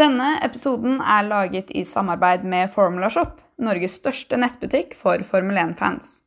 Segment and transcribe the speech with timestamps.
[0.00, 6.22] Denne episoden er laget i samarbeid med Formula Shop, Norges største nettbutikk for Formel 1-fans.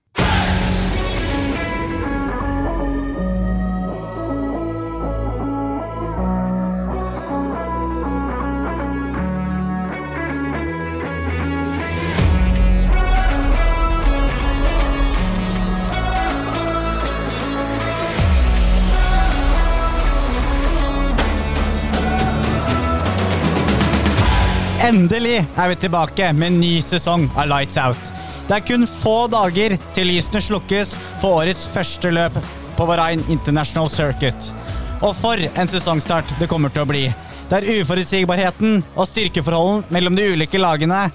[24.83, 27.99] Endelig er vi tilbake med en ny sesong av Lights Out.
[28.49, 30.89] Det er kun få dager til lysene slukkes
[31.21, 32.35] for årets første løp
[32.75, 34.49] på Bahrain International Circuit.
[34.99, 37.05] Og for en sesongstart det kommer til å bli.
[37.47, 41.05] Der uforutsigbarheten og styrkeforholden mellom de ulike lagene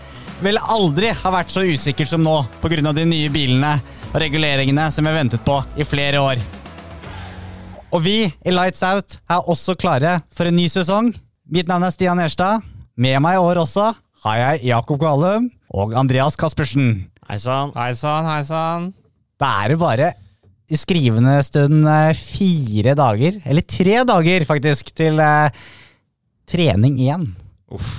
[0.40, 2.80] vel aldri har vært så usikkert som nå pga.
[2.80, 3.74] de nye bilene
[4.14, 6.40] og reguleringene som vi har ventet på i flere år.
[7.92, 11.12] Og vi i Lights Out er også klare for en ny sesong.
[11.52, 12.77] Mitt navn er Stian Gjerstad.
[12.98, 13.92] Med meg i år også
[14.24, 17.04] har jeg Jakob Kvalum og Andreas Caspersen.
[17.28, 17.70] Hei sann.
[17.76, 18.88] Hei sann, hei sann.
[19.38, 20.08] Da er det bare
[20.68, 25.54] i skrivende stund eh, fire dager, eller tre dager faktisk, til eh,
[26.50, 27.28] trening igjen.
[27.72, 27.92] Uff.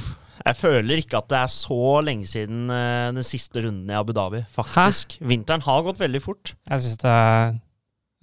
[0.44, 4.12] Jeg føler ikke at det er så lenge siden eh, den siste runden i Abu
[4.18, 5.16] Dhabi, faktisk.
[5.32, 6.54] Vinteren har gått veldig fort.
[6.70, 7.56] Jeg syns det er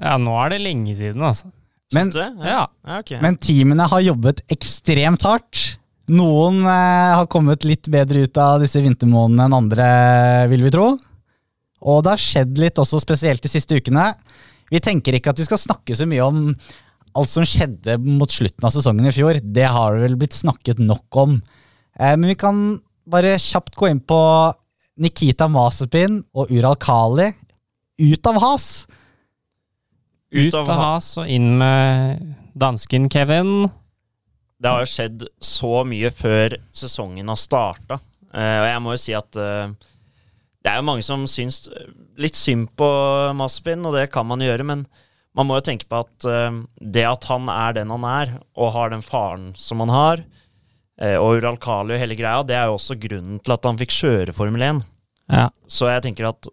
[0.05, 1.49] Ja, nå er det lenge siden, altså.
[1.97, 2.45] Men- Syns du?
[2.45, 2.67] Ja.
[2.69, 3.17] ja ok.
[3.25, 5.65] Men teamene har jobbet ekstremt hardt.
[6.15, 9.87] Noen eh, har kommet litt bedre ut av disse vintermånedene enn andre,
[10.53, 10.91] vil vi tro.
[11.87, 14.13] Og det har skjedd litt også, spesielt de siste ukene.
[14.71, 16.45] Vi tenker ikke at vi skal snakke så mye om
[17.17, 19.41] alt som skjedde mot slutten av sesongen i fjor.
[19.43, 21.41] Det har det vel blitt snakket nok om.
[21.99, 22.61] Eh, men vi kan
[23.07, 24.21] bare kjapt gå inn på
[25.03, 27.31] Nikita Masepin og Ural Kali
[28.01, 28.87] ut av has.
[30.37, 32.23] Ut av has og inn med
[32.59, 33.67] dansken Kevin.
[34.57, 37.99] Det har jo skjedd så mye før sesongen har starta.
[38.33, 39.73] og jeg må jo si at uh,
[40.65, 41.67] det er jo mange som syns
[42.19, 42.89] litt synd på
[43.37, 44.87] Maspin, og det kan man gjøre, men
[45.37, 48.73] man må jo tenke på at uh, det at han er den han er, og
[48.75, 50.33] har den faren som han har, og
[50.97, 54.33] og Uralkali og hele greia, det er jo også grunnen til at han fikk kjøre
[54.33, 54.79] Formel 1.
[55.29, 55.51] Ja.
[55.69, 56.49] Så jeg tenker at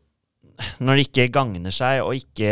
[0.84, 2.50] når det ikke gagner seg, og ikke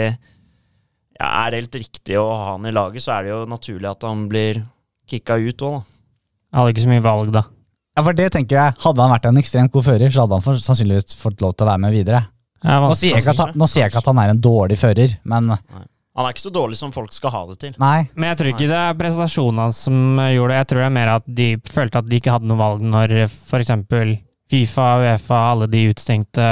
[1.21, 4.07] ja, er helt riktig å ha han i laget, så er det jo naturlig at
[4.07, 4.61] han blir
[5.11, 5.81] kicka ut òg, da.
[6.51, 7.43] Jeg hadde ikke så mye valg, da.
[7.91, 10.43] Ja, for det tenker jeg, Hadde han vært en ekstremt god fører, så hadde han
[10.45, 12.21] for, sannsynligvis fått lov til å være med videre.
[12.63, 15.15] Nå sier jeg at han, nå sier jeg ikke at han er en dårlig fører,
[15.27, 17.73] men Han er ikke så dårlig som folk skal ha det til.
[17.79, 18.07] nei.
[18.15, 20.57] men jeg tror ikke det er prestasjonen hans som gjorde det.
[20.59, 23.13] Jeg tror det er mer at de følte at de ikke hadde noe valg når
[23.29, 23.71] f.eks.
[24.51, 26.45] Fifa, Uefa, alle de utstengte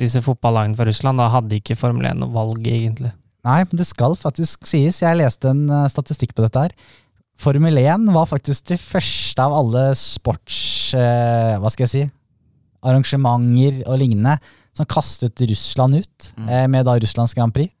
[0.00, 1.20] disse fotballagene fra Russland.
[1.20, 3.12] Da hadde ikke Formel 1 noe valg, egentlig.
[3.44, 5.02] Nei, men det skal faktisk sies.
[5.04, 6.74] Jeg leste en eh, statistikk på dette her.
[7.40, 10.92] Formel 1 var faktisk det første av alle sports...
[10.98, 12.02] eh, hva skal jeg si?
[12.84, 14.36] Arrangementer og lignende
[14.76, 16.48] som kastet Russland ut, Mm.
[16.48, 17.72] eh, med da Russlands Grand Prix.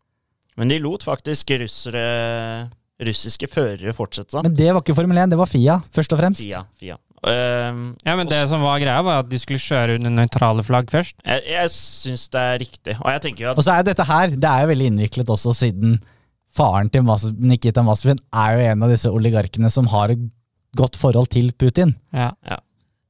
[0.56, 4.32] Men de lot faktisk russere, russiske førere fortsette.
[4.32, 4.42] da.
[4.42, 6.42] Men det var ikke Formel 1, det var Fia, først og fremst.
[6.42, 6.96] Fia, Fia.
[7.20, 10.88] Uh, Ja, men det som var greia, var at de skulle kjøre under nøytrale flagg
[10.90, 11.14] først.
[11.24, 12.96] jeg jeg syns det er riktig.
[13.00, 15.28] Og jeg tenker jo at Og så er dette her, det er jo veldig innviklet
[15.28, 16.00] også, siden
[16.56, 20.22] faren til Mas Nikita Masvin er jo en av disse oligarkene som har et
[20.76, 21.94] godt forhold til Putin.
[22.14, 22.32] Ja.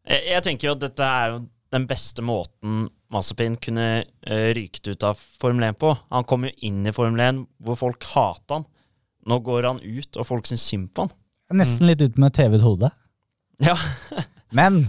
[0.09, 4.93] jeg, jeg tenker jo at dette er jo den beste måten Mazepin kunne uh, ryket
[4.93, 5.93] ut av Formel 1 på.
[6.15, 8.69] Han kom jo inn i Formel 1 hvor folk hata han.
[9.31, 11.13] Nå går han ut, og folk syns synd på han.
[11.61, 12.91] Nesten litt ut med TV-et hode.
[13.63, 13.75] Ja.
[14.57, 14.85] Men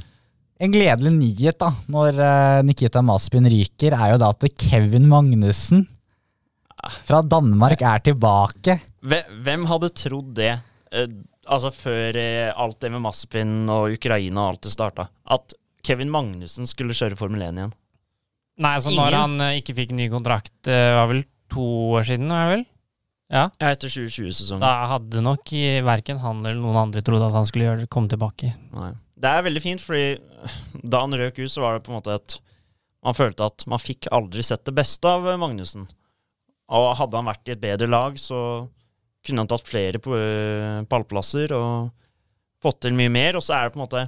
[0.61, 5.87] en gledelig nyhet da, når eh, Nikita Maspin ryker, er jo da at Kevin Magnussen
[7.07, 8.79] fra Danmark er tilbake.
[9.01, 10.53] Hvem, hadde trodd det,
[10.91, 11.07] eh,
[11.47, 15.53] altså før eh, alt det med Maspin og Ukraina og alt det starta, at
[15.85, 17.73] Kevin Magnussen skulle kjøre Formel 1 igjen?
[18.61, 19.21] Nei, så når Ingen.
[19.21, 21.63] han eh, ikke fikk ny kontrakt, var vel to
[21.97, 22.65] år siden, var det vel?
[23.31, 23.45] Ja.
[23.63, 24.59] Ja, etter 2020-sesongen.
[24.63, 28.11] Da hadde nok i- verken han eller noen andre trodd at han skulle gjøre, komme
[28.11, 28.51] tilbake.
[28.75, 28.91] Nei.
[29.21, 30.17] Det er veldig fint, fordi
[30.83, 32.39] da han røk ut, så var det på en måte et
[33.03, 35.87] Man følte at man fikk aldri sett det beste av Magnussen.
[36.71, 38.39] Og hadde han vært i et bedre lag, så
[39.25, 41.91] kunne han tatt flere øh, pallplasser og
[42.63, 43.37] fått til mye mer.
[43.37, 44.07] Og så er det på en måte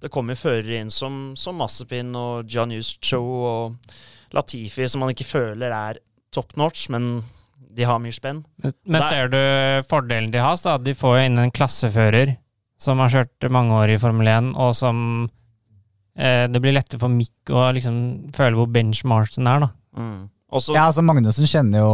[0.00, 3.92] Det kommer førere inn som, som Massepin og Janus Cho og
[4.32, 6.00] Latifi, som man ikke føler er
[6.32, 7.18] top notch, men
[7.70, 8.44] de har mye spenn.
[8.62, 9.40] Men, men ser du
[9.90, 10.56] fordelen de har?
[10.64, 10.78] da?
[10.80, 12.36] De får jo inn en klassefører
[12.80, 15.02] som har kjørt mange år i Formel 1, og som
[16.16, 19.70] eh, Det blir lettere for Mick å liksom føle hvor benchmarken er, da.
[20.00, 20.22] Mm.
[20.52, 21.92] Og så Ja, altså Magnussen kjenner jo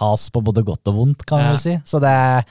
[0.00, 1.50] has på både godt og vondt, kan vi Ja.
[1.52, 1.74] vel si.
[1.84, 2.46] Så det,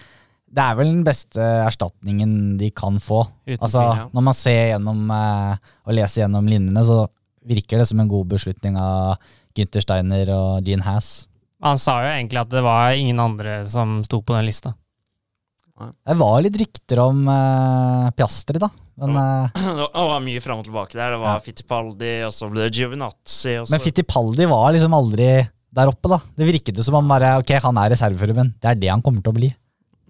[0.53, 3.21] Det er vel den beste erstatningen de kan få.
[3.47, 4.07] Uten Altså, tvil, ja.
[4.13, 5.55] Når man ser gjennom eh,
[5.87, 7.07] og leser gjennom linjene, så
[7.47, 9.15] virker det som en god beslutning av
[9.55, 11.25] Gynter Steiner og Gene Hass.
[11.63, 14.73] Han sa jo egentlig at det var ingen andre som sto på den lista.
[15.81, 18.69] Det var litt rykter om eh, Piastri, da.
[18.99, 21.15] Men, eh, Det var mye fram og tilbake der.
[21.15, 21.45] Det var Ja.
[21.45, 23.55] Fittipaldi, og så ble det Giovinazzi.
[23.71, 25.31] Men Fittipaldi var liksom aldri
[25.71, 26.19] der oppe, da.
[26.35, 29.01] Det virket jo som om bare, ok, han er reservefører, men Det er det han
[29.01, 29.51] kommer til å bli.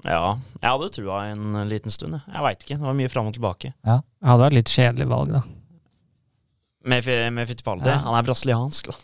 [0.02, 2.18] Ja, jeg hadde trua en liten stund.
[2.18, 2.78] Jeg, jeg veit ikke.
[2.80, 3.74] Det var mye fram og tilbake.
[3.86, 4.00] Ja.
[4.02, 5.44] Det hadde vært litt kjedelig valg, da.
[6.90, 7.06] Med,
[7.38, 7.90] med Fittipaldi.
[7.92, 8.02] Ja.
[8.08, 8.98] Han er brasiliansk, da.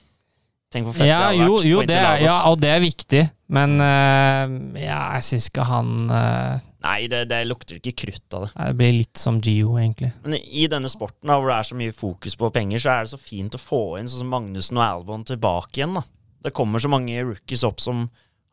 [0.73, 2.81] Tenk hvor fett Ja, det hadde jo, vært jo på det, ja, og det er
[2.83, 3.21] viktig,
[3.55, 8.45] men uh, ja, jeg syns ikke han eh, Nei, det, det lukter ikke krutt av
[8.45, 8.51] det.
[8.55, 10.13] Det blir litt som Gio, egentlig.
[10.23, 13.03] Men i denne sporten da, hvor det er så mye fokus på penger, så er
[13.03, 15.97] det så fint å få inn sånn som Magnussen og Albon tilbake igjen.
[15.99, 16.05] da.
[16.47, 18.05] Det kommer så mange rookies opp som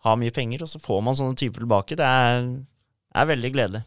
[0.05, 1.99] har mye penger, og så får man sånne typer tilbake.
[2.01, 2.49] Det er,
[3.15, 3.85] er veldig gledelig.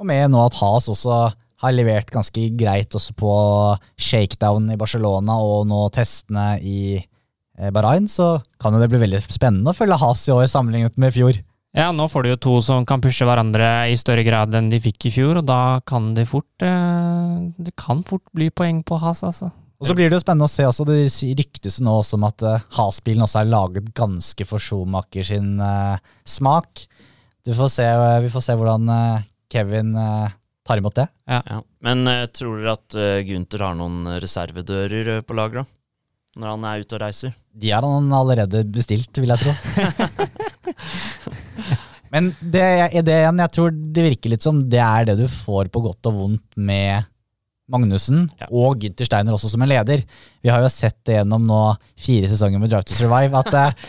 [0.00, 1.22] Og med nå at Has også
[1.60, 3.32] har levert ganske greit også på
[4.00, 9.20] shakedown i Barcelona og nå testene i eh, Bahrain, så kan jo det bli veldig
[9.26, 11.40] spennende å følge Has i år sammenlignet med i fjor.
[11.76, 14.80] Ja, nå får du jo to som kan pushe hverandre i større grad enn de
[14.82, 18.98] fikk i fjor, og da kan det fort eh, Det kan fort bli poeng på
[18.98, 19.52] Has, altså.
[19.80, 20.98] Og så blir det jo spennende å se også, det
[21.38, 22.42] ryktes nå også om at
[22.76, 26.84] Has-bilen også er laget ganske for Schumacher sin eh, smak.
[27.46, 31.06] Du får se, eh, vi får se hvordan eh, Kevin eh, tar imot det.
[31.30, 31.60] Ja.
[31.80, 35.76] Men eh, tror dere at uh, Gunther har noen reservedører eh, på lager, da?
[36.40, 37.32] Når han er ute og reiser?
[37.58, 39.54] De har han allerede bestilt, vil jeg tro.
[42.10, 42.64] Men det,
[43.06, 46.16] det jeg tror det virker litt som det er det du får på godt og
[46.18, 47.06] vondt med
[47.70, 48.48] Magnussen Ja.
[48.50, 50.02] og Gynter Steiner også som en leder.
[50.42, 51.60] Vi har jo sett det gjennom nå
[51.94, 53.84] fire sesonger med Drive to Survive at eh,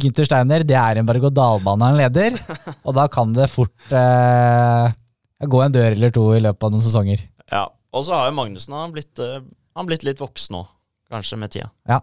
[0.00, 2.38] Gynter Steiner det er en berg-og-dal-bane av en leder,
[2.86, 4.96] og da kan det fort eh,
[5.44, 7.26] gå en dør eller to i løpet av noen sesonger.
[7.52, 7.66] Ja.
[7.90, 9.40] Og så har jo Magnussen han blitt, eh,
[9.76, 10.64] han blitt litt voksen nå,
[11.10, 11.68] kanskje, med tida.
[11.90, 12.00] Ja,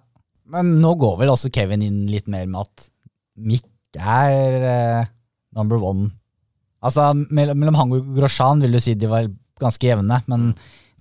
[0.47, 2.89] Men nå går vel også Kevin inn litt mer med at
[3.39, 3.65] Mick
[3.97, 5.07] er eh,
[5.57, 6.11] number one.
[6.85, 9.27] Altså, mellom, mellom han og Grosjean vil du si de var
[9.61, 10.51] ganske jevne, men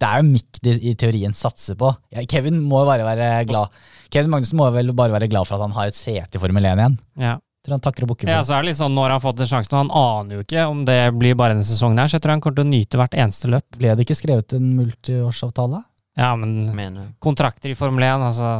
[0.00, 1.90] det er jo Mick de i teorien satser på.
[2.12, 3.72] Ja, Kevin må jo bare være glad
[4.12, 6.64] Kevin Magnussen må vel bare være glad for at han har et sete i Formel
[6.68, 6.96] 1 igjen.
[7.20, 7.34] Ja.
[7.66, 8.30] Tror han takker og bukker for.
[8.30, 10.44] ja, så er det litt sånn når han har fått en sjanse, han aner jo
[10.44, 12.70] ikke om det blir bare denne sesongen her, så jeg tror han kommer til å
[12.70, 13.66] nyte hvert eneste løp.
[13.80, 15.80] Ble det ikke skrevet en multiårsavtale?
[16.16, 18.52] Ja, men Mener kontrakter i Formel 1, altså,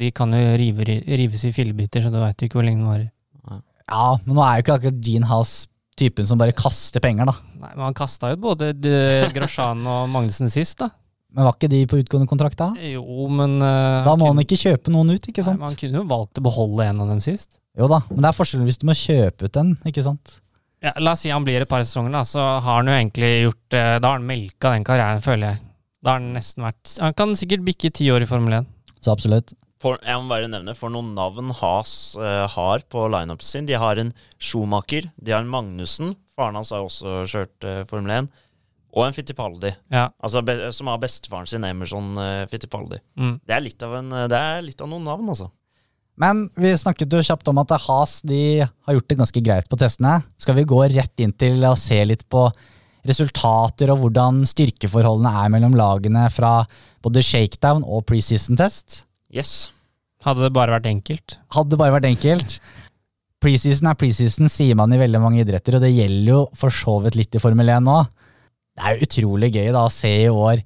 [0.00, 2.90] de kan jo rive, rives i fillebiter, så du veit jo ikke hvor lenge det
[2.94, 3.10] varer.
[3.90, 5.66] Ja, men nå er jo ikke akkurat Gene House
[5.96, 7.34] typen som bare kaster penger, da.
[7.56, 8.72] Nei, men han kasta jo både
[9.34, 10.90] Grosjan og Magnussen sist, da.
[11.36, 12.70] Men var ikke de på utgående kontrakt da?
[12.80, 15.58] Jo, men uh, Da må han kunne- ikke kjøpe noen ut, ikke sant?
[15.58, 17.58] Nei, men han kunne jo valgt å beholde en av dem sist.
[17.76, 20.38] Jo da, men det er forskjellen hvis du må kjøpe ut en, ikke sant?
[20.84, 23.30] Ja, la oss si han blir et par sesonger, da, så har han jo egentlig
[23.46, 25.60] gjort eh, Da har han melka den karrieren, føler jeg.
[26.04, 28.66] Da har han nesten vært Han kan sikkert bikke ti år i Formel 1.
[29.04, 29.52] Så absolutt.
[29.82, 33.66] For, jeg må bare nevne, for noen navn Has uh, har på lineupen sin.
[33.68, 38.14] De har en Schumacher, de har en Magnussen, faren hans har også kjørt uh, Formel
[38.22, 38.30] 1,
[38.96, 40.06] og en Fittipaldi, Ja.
[40.24, 43.02] altså, be, som har bestefaren sin, Emerson uh, Fittipaldi.
[43.20, 43.34] Mm.
[43.44, 43.68] Det er,
[43.98, 45.50] en, eh, det er litt av noen navn, altså.
[46.16, 49.76] Men vi snakket jo kjapt om at Has de har gjort det ganske greit på
[49.76, 50.22] testene.
[50.40, 52.46] Skal vi gå rett inn til å se litt på
[53.06, 56.62] resultater og hvordan styrkeforholdene er mellom lagene fra
[57.04, 59.02] både shakedown og preseason-test?
[59.34, 59.70] Yes.
[60.26, 61.38] Hadde det bare vært enkelt.
[61.54, 62.58] Hadde det bare vært enkelt.
[63.42, 66.96] Preseason er preseason, sier man i veldig mange idretter, og det gjelder jo for så
[67.04, 68.00] vidt litt i Formel 1 nå.
[68.76, 70.62] Det er jo utrolig gøy da å se i år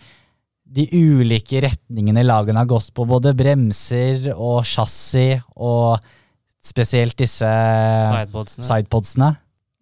[0.71, 5.99] de ulike retningene lagene har gått på, både bremser og chassis, og
[6.63, 8.67] spesielt disse Sidepodsene.
[8.67, 9.31] sidepodsene.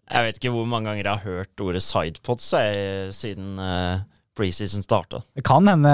[0.09, 4.07] Jeg vet ikke hvor mange ganger jeg har hørt ordet sidepods jeg, siden eh,
[4.39, 5.21] preseason starta.
[5.35, 5.93] Det kan hende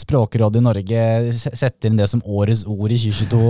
[0.00, 1.02] Språkrådet i Norge
[1.34, 3.42] setter inn det som årets ord i 2022.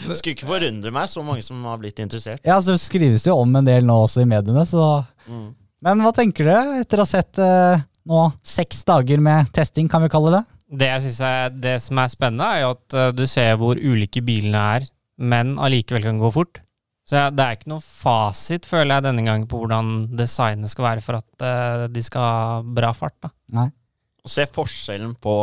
[0.00, 2.42] Det skulle ikke forundre meg så mange som har blitt interessert.
[2.46, 4.90] ja, så skrives det jo om en del nå også i mediene, så
[5.30, 5.52] Mm.
[5.84, 10.02] Men hva tenker du etter å ha sett eh, nå seks dager med testing, kan
[10.02, 10.40] vi kalle det?
[10.80, 13.78] Det jeg synes er det som er spennende, er jo at eh, du ser hvor
[13.78, 14.88] ulike bilene er,
[15.20, 16.60] men allikevel kan gå fort.
[17.10, 20.84] Så ja, det er ikke noe fasit, føler jeg, denne gangen på hvordan designet skal
[20.86, 23.16] være for at eh, de skal ha bra fart.
[23.26, 23.64] da.
[24.22, 25.34] Og se forskjellen på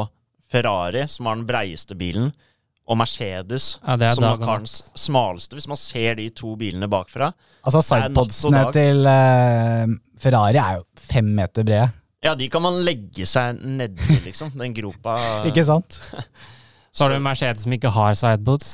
[0.47, 2.29] Ferrari, som har den breieste bilen,
[2.87, 5.57] og Mercedes, Ja, er som har den smaleste.
[5.59, 7.33] Hvis man ser de to bilene bakfra.
[7.67, 9.91] Altså Sidepodsene til uh,
[10.23, 11.89] Ferrari er jo fem meter brede,
[12.23, 14.55] Ja, de kan man legge seg nedi, liksom.
[14.55, 15.17] Den gropa.
[15.51, 15.99] ikke sant?
[16.95, 18.71] Så har du Mercedes som ikke har sidepods,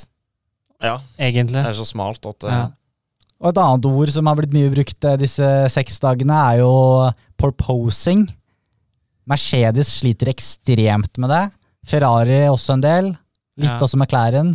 [0.77, 1.57] Ja, egentlig.
[1.57, 2.63] det er så smalt at eh, Ja.
[3.43, 6.71] Og et annet ord som har blitt mye brukt eh, disse seks dagene, er jo
[7.39, 8.25] proposing.
[9.29, 11.43] Mercedes sliter ekstremt med det.
[11.88, 13.09] Ferrari også en del.
[13.59, 13.77] Litt Ja.
[13.83, 14.53] også McLaren.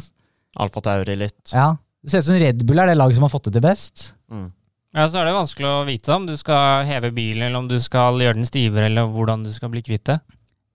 [0.58, 1.52] Alfa Tauri litt.
[1.52, 1.76] Ja.
[2.02, 4.12] Det ser ut som Red Bull er det laget som har fått det til best.
[4.32, 4.52] Mm.
[4.96, 7.76] Ja, så er det vanskelig å vite om du skal heve bilen, eller om du
[7.78, 10.20] skal gjøre den stivere, eller hvordan du skal bli kvitt det.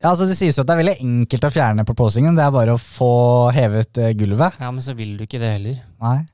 [0.03, 2.35] Ja, altså Det sies jo at det er veldig enkelt å fjerne proposingen.
[2.35, 4.59] Det er bare å få hevet eh, gulvet.
[4.59, 5.81] Ja, men så vil du ikke det heller.
[6.03, 6.25] Nei.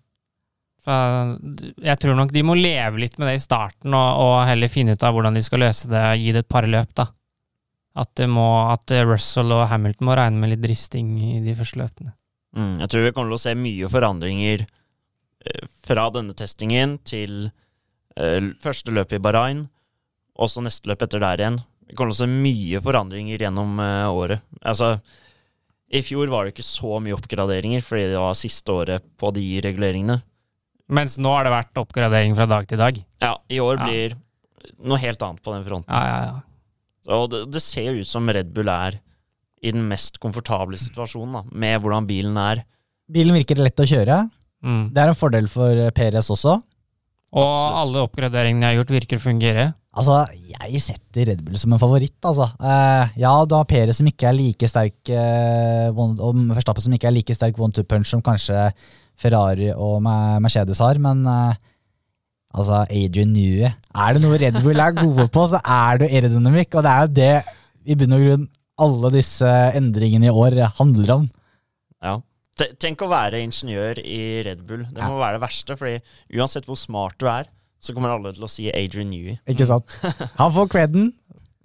[0.90, 4.96] Jeg tror nok de må leve litt med det i starten, og, og heller finne
[4.98, 7.10] ut av hvordan de skal løse det, gi det et par løp, da.
[8.00, 12.14] At, må, at Russell og Hamilton må regne med litt risting i de første løpene.
[12.56, 12.76] Mm.
[12.84, 17.50] Jeg tror vi kommer til å se mye forandringer eh, fra denne testingen til
[18.16, 19.66] eh, første løp i Bahrain,
[20.40, 21.60] og så neste løp etter der igjen.
[21.90, 24.46] Vi kommer til å se mye forandringer gjennom eh, året.
[24.62, 24.96] Altså,
[25.90, 29.46] i fjor var det ikke så mye oppgraderinger, fordi det var siste året på de
[29.66, 30.20] reguleringene.
[30.90, 32.98] Mens nå har det vært oppgradering fra dag til dag.
[33.22, 33.86] Ja, i år Ja.
[33.86, 34.16] blir
[34.82, 35.94] noe helt annet på den fronten.
[35.94, 37.16] Ja, ja, ja.
[37.16, 39.00] Og det, det ser jo ut som Red Bull er
[39.62, 42.64] i den mest komfortable situasjonen, da, med hvordan bilen er.
[43.12, 44.20] Bilen virker lett å kjøre.
[44.64, 44.90] Mm.
[44.94, 46.58] Det er en fordel for PRS Perez også.
[47.30, 47.80] Og Absolutt.
[47.84, 49.66] alle oppgraderingene jeg har gjort, virker å fungere.
[49.98, 52.46] Altså, jeg setter Red Bull som en favoritt, altså.
[52.62, 56.20] Eh, ja, du har Perez som ikke er like sterk, eh, og
[56.54, 58.68] Verstappen som ikke er like sterk one-two-punch som kanskje
[59.20, 61.58] Ferrari og Mercedes har, men eh,
[62.54, 66.78] altså, Adrian Newey Er det noe Red Bull er gode på, så er det aerodynamikk,
[66.78, 67.36] og det er jo det
[67.90, 68.48] i bunn og grunn
[68.80, 71.30] alle disse endringene i år handler om.
[72.06, 72.20] Ja.
[72.80, 74.84] Tenk å være ingeniør i Red Bull.
[74.92, 75.98] Det må være det verste, fordi
[76.38, 79.40] uansett hvor smart du er, så kommer alle til å si Adrian Newey.
[79.50, 79.98] Ikke sant?
[80.40, 81.12] Han får creden.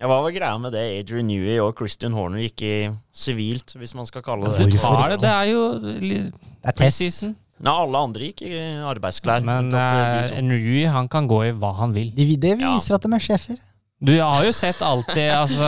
[0.02, 2.72] Ja, Hva var greia med det Adrian Newey og Christian Horner gikk i
[3.14, 4.80] sivilt, hvis man skal kalle det det?
[4.82, 6.18] Tar det, det er jo Det
[6.66, 7.22] er test.
[7.62, 9.46] Nei, alle andre gikk i arbeidsklær.
[9.46, 12.10] Men uh, Newey han kan gå i hva han vil.
[12.16, 13.60] De, det viser at de er sjefer.
[14.04, 15.64] Du har jo sett alltid altså,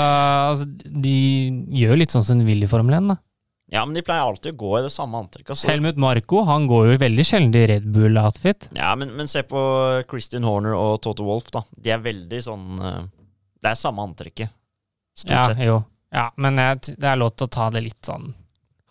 [0.50, 1.16] altså, De
[1.78, 3.16] gjør litt sånn som de vil i Formel 1, da.
[3.72, 5.50] Ja, men de pleier alltid å gå i det samme antrekket.
[5.56, 5.66] Altså.
[5.72, 8.68] Helmut Marco han går jo veldig sjelden i Red Bull-outfit.
[8.78, 9.58] Ja, men, men se på
[10.10, 11.64] Christian Horner og Toto Wolff, da.
[11.74, 13.00] De er veldig sånn eh,
[13.62, 14.54] Det er samme antrekket.
[15.18, 15.64] Stort Ja, sett.
[15.66, 15.80] jo.
[16.14, 18.28] Ja, men jeg, det er lov til å ta det litt sånn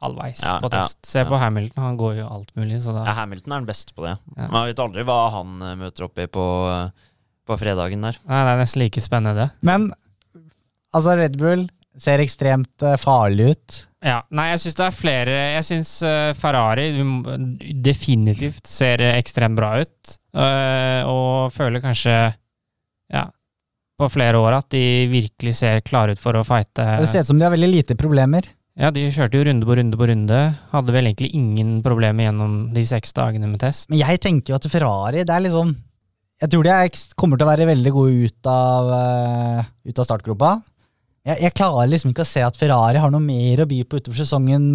[0.04, 1.00] halvveis Ja, på ja, test.
[1.08, 3.96] Se på Hamilton, han går jo alt mulig, så da Ja, Hamilton er den beste
[3.96, 4.18] på det.
[4.36, 4.50] Ja.
[4.52, 7.08] Man vet aldri hva han eh, møter opp i på, eh,
[7.48, 8.20] på fredagen der.
[8.28, 9.66] Nei, det er nesten like spennende, det.
[9.72, 9.88] Men
[10.92, 11.64] altså, Red Bull
[11.96, 13.82] ser ekstremt farlig ut.
[14.06, 15.92] Ja, Nei, jeg syns det er flere Jeg syns
[16.38, 16.92] Ferrari
[17.86, 20.18] definitivt ser eh, ekstremt bra ut.
[20.38, 22.14] eh, og føler kanskje,
[23.14, 23.24] ja,
[23.98, 26.86] på flere år at de virkelig ser klare ut for å fighte.
[27.02, 28.46] Det ser ut som de har veldig lite problemer.
[28.76, 30.40] Ja, de kjørte jo runde på runde på runde.
[30.74, 33.88] Hadde vel egentlig ingen problemer gjennom de seks dagene med test.
[33.90, 35.76] Men jeg tenker jo at Ferrari, det er liksom
[36.44, 40.08] Jeg tror de er, kommer til å være veldig gode ut av, eh, ut av
[40.10, 40.50] startgropa.
[41.26, 44.02] Jeg, jeg klarer liksom ikke å se at Ferrari har noe mer å by på
[44.02, 44.68] utover sesongen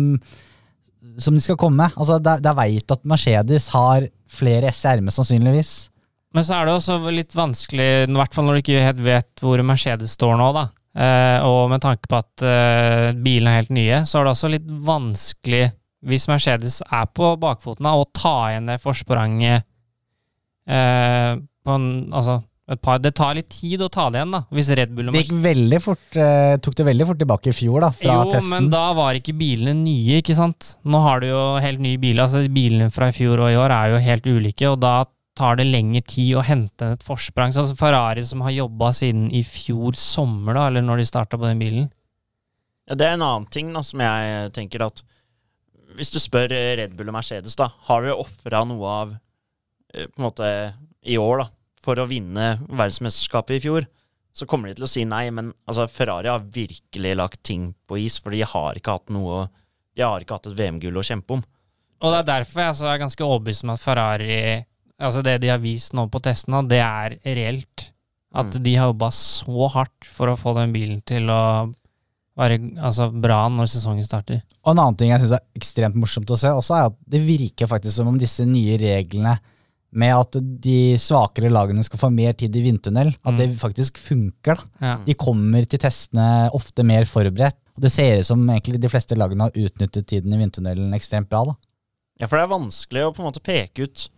[1.21, 1.87] som de skal komme.
[1.97, 5.73] Altså, det er veit at Mercedes har flere S i sannsynligvis.
[6.37, 9.43] Men så er det også litt vanskelig, i hvert fall når du ikke helt vet
[9.43, 10.69] hvor Mercedes står nå, da.
[10.91, 14.51] Eh, og med tanke på at eh, bilene er helt nye, så er det også
[14.53, 15.65] litt vanskelig,
[16.07, 19.67] hvis Mercedes er på bakfoten, da, å ta igjen det forspranget
[20.71, 22.41] eh, på en, altså,
[22.79, 24.45] par, Det tar litt tid å ta det igjen, da.
[24.55, 27.57] Hvis Red Bull og Det gikk veldig fort, eh, tok det veldig fort tilbake i
[27.57, 28.51] fjor, da, fra jo, testen.
[28.53, 30.77] men da var ikke bilene nye, ikke sant?
[30.85, 32.23] Nå har du jo helt nye biler.
[32.25, 35.05] altså Bilene fra i fjor og i år er jo helt ulike, og da
[35.41, 37.55] tar det lengre tid å hente et forsprang.
[37.55, 41.49] Sånn Ferrari som har jobba siden i fjor sommer, da, eller når de starta på
[41.49, 41.89] den bilen.
[42.91, 45.05] Ja, det er en annen ting da, som jeg tenker at
[45.99, 49.15] Hvis du spør Red Bull og Mercedes, da, har dere ofra noe av
[49.93, 50.51] eh, på en måte
[51.03, 51.47] i år da,
[51.85, 53.87] for å vinne verdensmesterskapet i fjor?
[54.33, 57.99] Så kommer de til å si nei, men altså, Ferrari har virkelig lagt ting på
[57.99, 59.49] is, for de har ikke hatt noe
[59.97, 61.41] De har ikke hatt et VM-gull å kjempe om.
[62.01, 64.37] Og det er derfor jeg altså er ganske overbevist om at Ferrari
[65.01, 67.87] Altså det de har vist nå på testene, det er reelt.
[68.37, 68.63] At Mm.
[68.63, 71.73] de har jobba så hardt for å få den bilen til å
[72.39, 74.43] være altså, bra når sesongen starter.
[74.65, 77.21] Og en annen ting jeg syns er ekstremt morsomt å se, også er at det
[77.27, 79.39] virker faktisk som om disse nye reglene
[79.93, 83.39] med at de svakere lagene skal få mer tid i vindtunnel, at Mm.
[83.39, 84.55] det faktisk funker.
[84.57, 84.87] da.
[84.87, 84.97] Ja.
[85.05, 87.57] De kommer til testene ofte mer forberedt.
[87.77, 91.29] Og det ser ut som egentlig de fleste lagene har utnyttet tiden i vindtunnelen ekstremt
[91.29, 91.45] bra.
[91.45, 91.55] da.
[92.21, 94.09] Ja, for det er vanskelig å på en måte peke ut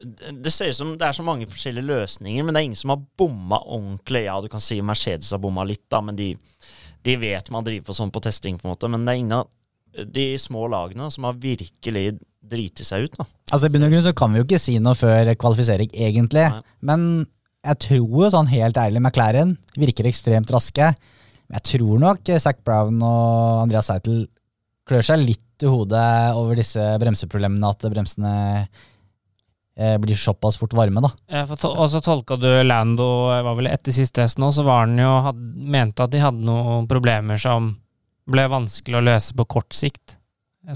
[0.00, 2.90] Det ser ut som det er så mange forskjellige løsninger, men det er ingen som
[2.90, 4.24] har bomma ordentlig.
[4.28, 6.36] Ja, du kan si Mercedes har bomma litt, da, men de,
[7.02, 8.88] de vet man driver på sånn på testing, på en måte.
[8.88, 9.48] Men det er ingen av
[10.06, 13.24] de små lagene som har virkelig driti seg ut, da.
[13.52, 16.46] Altså I bunn og grunn så kan vi jo ikke si noe før kvalifisering, egentlig.
[16.52, 16.62] Nei.
[16.82, 17.04] Men
[17.66, 20.92] jeg tror jo sånn helt ærlig McLaren virker ekstremt raske.
[21.48, 24.26] Men jeg tror nok Zac Brown og Andreas Seitel
[24.88, 26.04] klør seg litt i hodet
[26.38, 28.32] over disse bremseproblemene, at bremsene
[29.76, 31.10] eh, blir såpass fort varme, da.
[31.28, 34.52] Ja, for to- Og så tolka du Lando eh, var vel etter siste test nå,
[34.54, 37.72] så var han jo had, mente at de hadde noen problemer som
[38.28, 40.17] ble vanskelig å løse på kort sikt.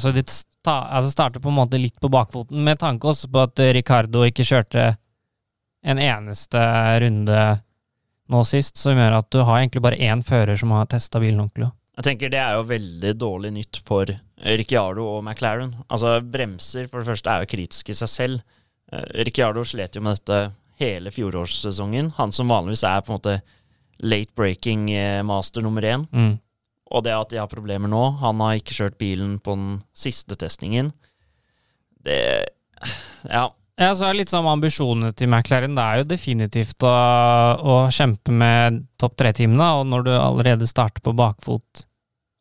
[0.00, 3.42] Så de sta, altså starter på en måte litt på bakfoten, med tanke også på
[3.44, 4.92] at Ricardo ikke kjørte
[5.82, 6.62] en eneste
[7.02, 7.42] runde
[8.32, 11.42] nå sist, som gjør at du har egentlig bare én fører som har testa bilen
[11.42, 11.72] ordentlig.
[11.98, 14.08] Jeg tenker Det er jo veldig dårlig nytt for
[14.42, 15.74] Ricciardo og McLaren.
[15.92, 18.44] Altså Bremser for det første er jo kritiske i seg selv.
[18.92, 22.14] Eh, Ricciardo slet jo med dette hele fjorårssesongen.
[22.16, 23.36] Han som vanligvis er på en måte
[24.02, 26.08] late breaking eh, master nummer én.
[26.10, 26.38] Mm.
[26.92, 30.36] Og det at de har problemer nå Han har ikke kjørt bilen på den siste
[30.38, 30.92] testingen.
[32.04, 32.20] Det
[33.28, 33.48] Ja.
[33.80, 35.74] Ja, så er litt sånn ambisjonene til McLaren.
[35.74, 36.92] Det er jo definitivt å,
[37.56, 41.86] å kjempe med topp tre-teamene, og når du allerede starter på bakfot,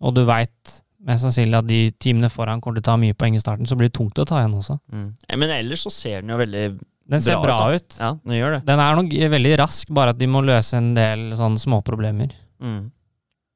[0.04, 0.76] og du veit
[1.08, 3.78] mest sannsynlig at de teamene foran kommer til å ta mye poeng i starten, så
[3.80, 4.78] blir det tungt å ta igjen også.
[4.94, 5.08] Mm.
[5.44, 6.66] Men ellers så ser den jo veldig
[7.12, 7.98] Den ser Bra bra, ut, ut.
[8.00, 8.64] Ja, den gjør det.
[8.68, 12.36] Den er nok veldig rask, bare at de må løse en del sånne småproblemer.
[12.62, 12.92] Mm.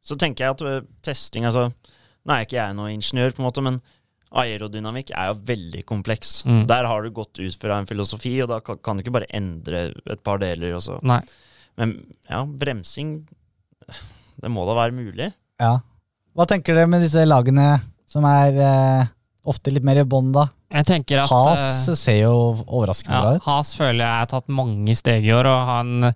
[0.05, 1.71] Så tenker jeg at testing altså
[2.25, 3.75] Nå er ikke jeg noen ingeniør, på en måte, men
[4.35, 6.39] aerodynamikk er jo veldig kompleks.
[6.47, 6.63] Mm.
[6.69, 9.91] Der har du gått ut fra en filosofi, og da kan, du ikke bare endre
[10.09, 10.74] et par deler.
[10.74, 10.97] Og så.
[11.05, 11.19] Nei.
[11.79, 11.97] Men
[12.29, 13.17] ja, bremsing
[14.41, 15.29] Det må da være mulig?
[15.62, 15.77] Ja.
[16.35, 17.75] Hva tenker dere med disse lagene
[18.09, 19.12] som er eh,
[19.47, 20.47] ofte litt mer i bånn, da?
[20.74, 22.33] Jeg tenker at Has eh, ser jo
[22.65, 23.45] overraskende ja, bra ut.
[23.47, 26.09] Has føler jeg har tatt mange steg i år, og har en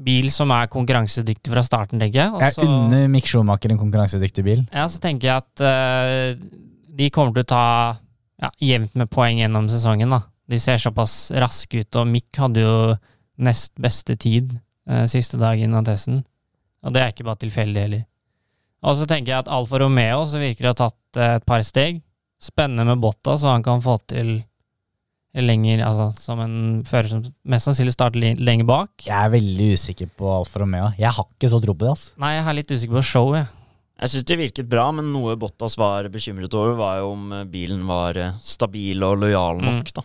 [0.00, 2.32] bil som er konkurransedyktig fra starten, tenker jeg.
[2.32, 4.66] Og Jeg så- unner Mick Schumacher en konkurransedyktig bil.
[4.72, 6.34] Ja, så tenker jeg at uh,
[6.96, 7.98] de kommer til å ta
[8.40, 10.10] ja, jevnt med poeng gjennom sesongen.
[10.10, 10.22] da.
[10.48, 12.96] De ser såpass raske ut, og Mick hadde jo
[13.38, 16.24] nest beste tid uh, siste dagen av testen.
[16.82, 18.06] Og det er ikke bare tilfeldig heller.
[18.82, 21.60] Og så tenker jeg at Alfa Romeo så virker å ha tatt uh, et par
[21.66, 22.00] steg.
[22.40, 24.38] Spennende med Botta, så han kan få til
[25.36, 26.54] lenger, altså som en
[26.88, 28.90] fører som mest sannsynlig starter lenger bak.
[29.06, 30.88] Jeg er veldig usikker på Alfa Romeo.
[30.98, 31.92] Jeg har ikke så tro på det.
[31.94, 32.12] altså.
[32.24, 33.46] Nei, jeg er litt usikker på show, jeg.
[34.00, 37.82] Jeg syns det virket bra, men noe Bottas var bekymret over, var jo om bilen
[37.86, 40.02] var stabil og lojal nok, da.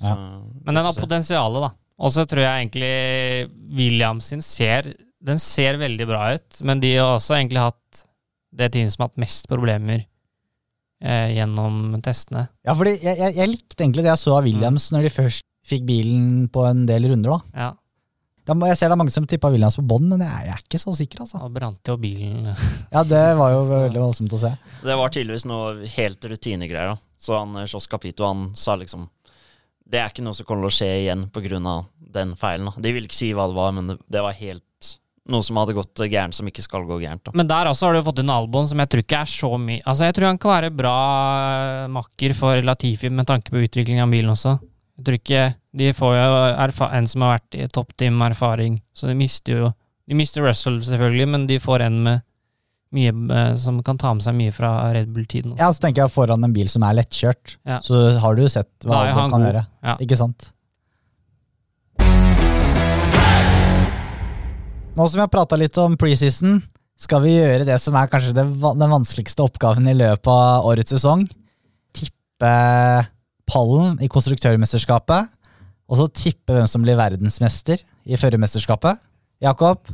[0.00, 0.16] Så, Ja.
[0.64, 1.70] Men den har potensialet, da.
[2.00, 6.94] Og så tror jeg egentlig Williams sin ser Den ser veldig bra ut, men de
[6.96, 8.04] har også egentlig hatt
[8.56, 10.06] det teamet som har hatt mest problemer
[11.00, 12.46] eh, gjennom testene.
[12.66, 15.46] Ja, fordi jeg, jeg, jeg likte egentlig det jeg så av Williams når de først
[15.70, 17.36] fikk bilen på en del runder.
[17.36, 17.40] da.
[17.66, 17.70] Ja,
[18.50, 20.94] Jeg ser det er mange som tippa Williams på bånn, men jeg, er ikke så
[20.96, 21.22] sikker.
[21.26, 21.42] altså.
[21.46, 22.50] Og brant jo bilen.
[22.94, 24.52] Ja, Det var jo veldig voldsomt å se.
[24.82, 26.94] Det var tydeligvis noe helt rutinegreier.
[26.96, 26.98] da.
[27.20, 29.08] Så han eh, Capito han sa liksom
[29.84, 31.84] Det er ikke noe som kommer til å skje igjen pga.
[32.10, 32.66] den feilen.
[32.70, 32.80] da.
[32.80, 34.64] De ville ikke si hva det var, men det, det var helt
[35.28, 37.22] noe som hadde gått gærent, som ikke skal gå gærent.
[37.24, 37.32] da.
[37.34, 39.82] Men der også har du fått inn Albon, som jeg tror ikke er så mye
[39.84, 40.94] Altså, jeg tror han kan være bra
[41.84, 44.56] eh, makker for Latifi med tanke på utvikling av bilen også.
[44.98, 49.06] Jeg tror ikke De får jo en som har vært i toppteam med erfaring, så
[49.06, 49.70] de mister jo
[50.08, 52.22] De mister Russell, selvfølgelig, men de får en med
[52.92, 55.52] mye eh, som kan ta med seg mye fra Red Bull-tiden.
[55.60, 57.78] Ja, Så tenker jeg foran en bil som er lettkjørt, Ja.
[57.86, 59.46] så har du jo sett hva Albon han kan god.
[59.52, 59.62] gjøre.
[59.84, 59.94] Ja.
[60.02, 60.48] Ikke sant?
[64.90, 66.58] Nå som vi har prata litt om preseason,
[66.98, 71.22] skal vi gjøre det som er kanskje den vanskeligste oppgaven i løpet av årets sesong.
[71.96, 72.54] Tippe
[73.50, 75.30] pallen i konstruktørmesterskapet,
[75.90, 78.98] og så tippe hvem som blir verdensmester i førermesterskapet.
[79.40, 79.86] Jakob,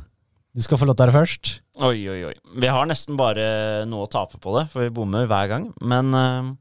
[0.56, 1.50] du skal få lov til å være først.
[1.86, 2.36] Oi, oi, oi.
[2.56, 5.66] Vi har nesten bare noe å tape på det, for vi bommer hver gang.
[5.84, 6.54] Men uh,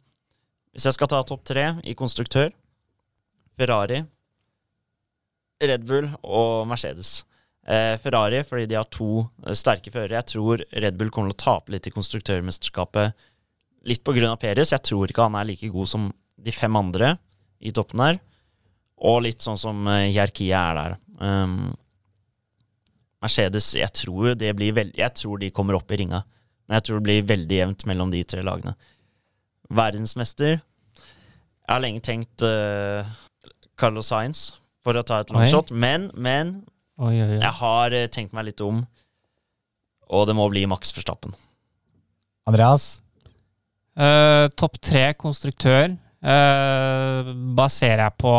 [0.76, 2.52] hvis jeg skal ta topp tre i konstruktør
[3.56, 4.02] Ferrari,
[5.64, 7.22] Red Bull og Mercedes.
[7.66, 10.20] Eh, Ferrari fordi de har to eh, sterke førere.
[10.20, 13.16] Jeg tror Red Bull kommer til å tape litt i konstruktørmesterskapet.
[13.90, 14.74] Litt av Perez.
[14.74, 17.16] Jeg tror ikke han er like god som de fem andre
[17.60, 18.22] i toppen der.
[19.06, 20.96] Og litt sånn som eh, hierarkiet er der.
[21.18, 21.74] Um,
[23.24, 26.22] Mercedes, jeg tror, det blir veld, jeg tror de kommer opp i ringa.
[26.66, 28.76] Men jeg tror det blir veldig jevnt mellom de tre lagene.
[29.74, 33.02] Verdensmester Jeg har lenge tenkt uh,
[33.74, 34.52] Carlos Sainz
[34.86, 36.60] for å ta et longshot, men, men
[36.96, 37.40] Oi, oi, oi.
[37.42, 38.78] jeg har eh, tenkt meg litt om,
[40.16, 41.34] og det må bli Max Verstappen.
[42.48, 43.02] Andreas?
[44.00, 48.34] Uh, Topp tre konstruktør uh, baserer jeg på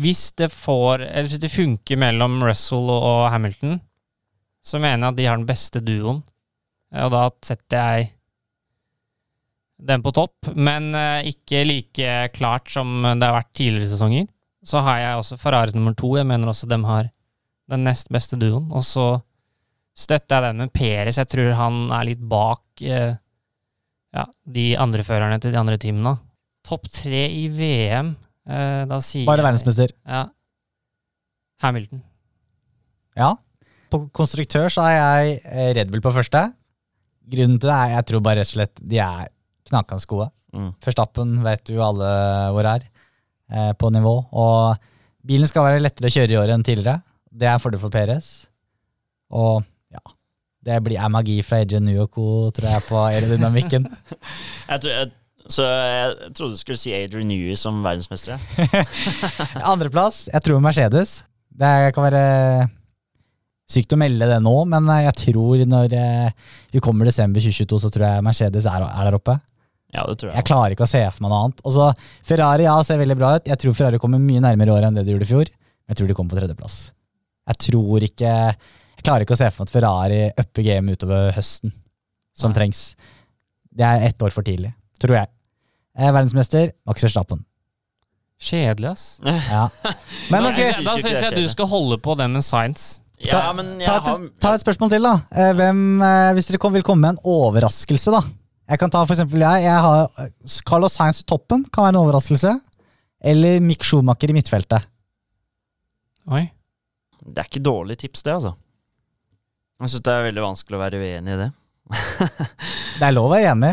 [0.00, 3.76] Hvis det får Eller hvis det funker mellom Russell og, Hamilton,
[4.64, 6.22] så mener jeg at de har den beste duoen.
[7.04, 8.10] Og da setter jeg
[9.84, 10.94] den på topp, men
[11.28, 14.28] ikke like klart som det har vært tidligere sesonger.
[14.64, 16.14] Så har jeg også Ferrari nummer to.
[16.16, 17.10] Jeg mener også dem har
[17.70, 18.68] den nest beste duoen.
[18.74, 19.08] Og så
[19.94, 21.20] støtter jeg den med Peres.
[21.20, 23.14] Jeg tror han er litt bak eh,
[24.14, 26.16] ja, de andre førerne til de andre teamene.
[26.64, 28.14] Topp tre i VM,
[28.48, 29.92] eh, da sier Bare verdensmester.
[30.08, 30.26] Ja.
[31.64, 32.02] Hamilton.
[33.18, 33.34] Ja.
[33.92, 36.46] På konstruktør så er jeg eh, Red Bull på første.
[37.30, 39.30] Grunnen til det er jeg tror bare rett og slett de er
[39.70, 40.28] knakende gode.
[40.54, 40.70] Mm.
[40.84, 42.10] Førstappen vet jo alle
[42.54, 42.84] hvor er,
[43.50, 44.14] eh, på nivå.
[44.30, 44.90] Og
[45.26, 47.00] bilen skal være lettere å kjøre i år enn tidligere.
[47.34, 48.46] Det er fordel for Perez.
[49.34, 50.02] Og ja,
[50.64, 53.88] det blir, er magi fra Adrian Nuoko, tror jeg, på aerodynamikken.
[54.70, 55.10] Jeg, tror, jeg,
[55.52, 58.40] så jeg trodde du skulle si Adrian Newey som verdensmester.
[59.72, 61.18] Andreplass, jeg tror Mercedes.
[61.52, 62.22] Det kan være
[63.70, 67.92] sykt å melde det nå, men jeg tror når eh, vi kommer desember 2022, så
[67.92, 69.36] tror jeg Mercedes er, er der oppe.
[69.94, 70.38] Ja, det tror jeg.
[70.40, 71.62] Jeg klarer ikke å se for meg noe annet.
[71.68, 71.92] Også,
[72.26, 73.46] Ferrari ja, ser veldig bra ut.
[73.52, 75.52] Jeg tror Ferrari kommer mye nærmere i år enn det de gjorde i fjor.
[75.84, 76.78] Men jeg tror de kommer på tredjeplass.
[77.44, 81.32] Jeg tror ikke Jeg klarer ikke å se for meg at Ferrari upper gamet utover
[81.36, 81.72] høsten,
[82.32, 82.58] som Nei.
[82.60, 82.82] trengs.
[83.74, 84.70] Det er ett år for tidlig,
[85.02, 85.28] tror jeg.
[85.98, 87.42] Eh, verdensmester Max Verstappen.
[88.40, 89.04] Kjedelig, ass.
[89.52, 89.66] Ja.
[90.32, 93.02] Men Nei, ok, Da synes syns jeg du skal holde på det med science.
[93.20, 95.12] Ja, Ta- men jeg ta, et, ta et spørsmål til, da.
[95.36, 98.22] Eh, Hvem, eh, hvis dere kom, vil komme med en overraskelse, da.
[98.72, 99.66] Jeg kan ta for eksempel jeg.
[99.66, 100.30] Jeg har
[100.64, 102.54] Carlos Sainz i toppen, kan være en overraskelse.
[103.24, 104.86] Eller Mick Schumacher i midtfeltet.
[106.32, 106.46] Oi.
[107.24, 108.54] Det er ikke dårlig tips, det, altså.
[109.80, 111.50] Jeg syns det er veldig vanskelig å være uenig i det.
[112.98, 113.72] Det er lov å være enig.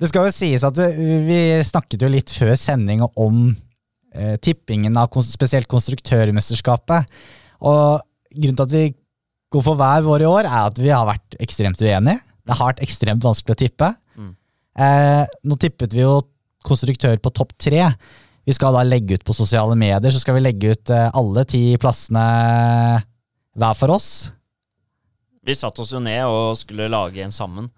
[0.00, 3.50] Det skal jo sies at vi vi snakket jo litt før sending om
[4.14, 7.10] eh, tippingen av spesielt konstruktørmesterskapet.
[7.68, 8.84] Og grunnen til at vi
[9.50, 12.22] går for hver vår i år, er at vi har vært ekstremt uenige.
[12.46, 13.90] Det har vært ekstremt vanskelig å tippe.
[14.16, 14.32] Mm.
[14.86, 16.20] Eh, nå tippet vi jo
[16.66, 17.90] konstruktør på topp tre.
[18.48, 21.44] Vi skal da legge ut på sosiale medier, så skal vi legge ut eh, alle
[21.48, 22.24] ti plassene
[23.58, 24.10] hver for oss.
[25.44, 27.68] Vi satte oss jo ned og skulle lage en sammen.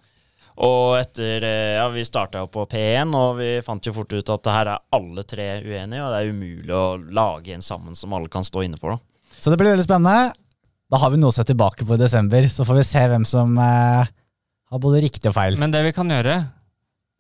[0.62, 4.32] Og etter eh, Ja, vi starta jo på P1, og vi fant jo fort ut
[4.34, 7.98] at det her er alle tre uenige, og det er umulig å lage en sammen
[7.98, 8.96] som alle kan stå inne for.
[8.96, 9.36] da.
[9.40, 10.34] Så det blir veldig spennende.
[10.92, 13.24] Da har vi noe å se tilbake på i desember, så får vi se hvem
[13.28, 14.10] som eh,
[14.72, 15.56] har både riktig og feil.
[15.60, 16.42] Men det vi kan gjøre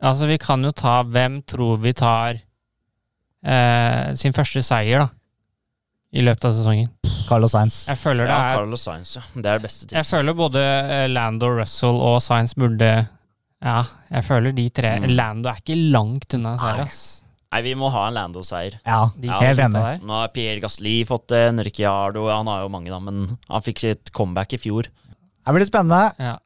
[0.02, 2.40] Altså, vi kan jo ta Hvem tror vi tar
[3.44, 5.08] eh, sin første seier, da?
[6.12, 6.90] I løpet av sesongen.
[7.28, 7.86] Carlos Sainz.
[7.88, 9.22] Jeg føler det Ja, er Carlos Sainz, ja.
[9.34, 10.10] Det er det beste Jeg tipset.
[10.18, 13.08] føler både eh, Lando, Russell og Sainz burde
[13.62, 15.06] Ja, jeg føler de tre Mm.
[15.16, 17.22] Lando er ikke langt unna seier, ass.
[17.52, 18.78] Nei, vi må ha en Lando-seier.
[18.84, 20.00] Ja, De Ja, helt gutta enig.
[20.00, 20.06] der.
[20.08, 23.62] Nå har Pierre Gasli fått det, en Ricciardo Han har jo mange, da, men han
[23.62, 24.82] fikk sitt comeback i fjor.
[25.46, 26.12] Det blir spennende.
[26.18, 26.36] Ja.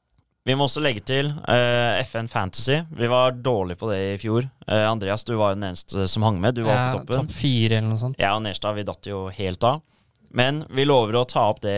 [0.46, 2.76] Vi må også legge til uh, FN Fantasy.
[2.94, 4.46] Vi var dårlige på det i fjor.
[4.68, 6.54] Uh, Andreas, du var jo den eneste som hang med.
[6.54, 7.26] Du var Ja, på toppen.
[7.26, 8.18] Topp fire eller noe sånt.
[8.22, 9.82] Jeg og Nerstad vi datt jo helt av.
[10.36, 11.76] Men vi lover å ta opp det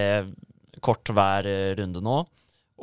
[0.84, 2.20] kort hver eh, runde nå.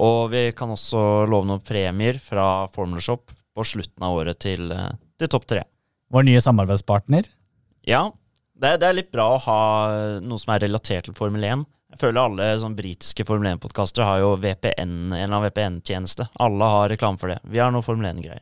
[0.03, 0.99] Og vi kan også
[1.31, 4.89] love noen premier fra Formula Shop på slutten av året til, eh,
[5.21, 5.61] til topp tre.
[6.11, 7.29] Vår nye samarbeidspartner.
[7.87, 8.07] Ja,
[8.57, 9.59] det, er- det er litt bra å ha
[9.93, 11.63] eh, noe som er relatert til Formel 1.
[11.95, 16.25] Jeg føler alle sånn britiske Formel 1-podkastere har jo VPN, en eller annen VPN-tjeneste.
[16.43, 17.37] Alle har reklame for det.
[17.47, 18.41] Vi har noe Formel 1-greier.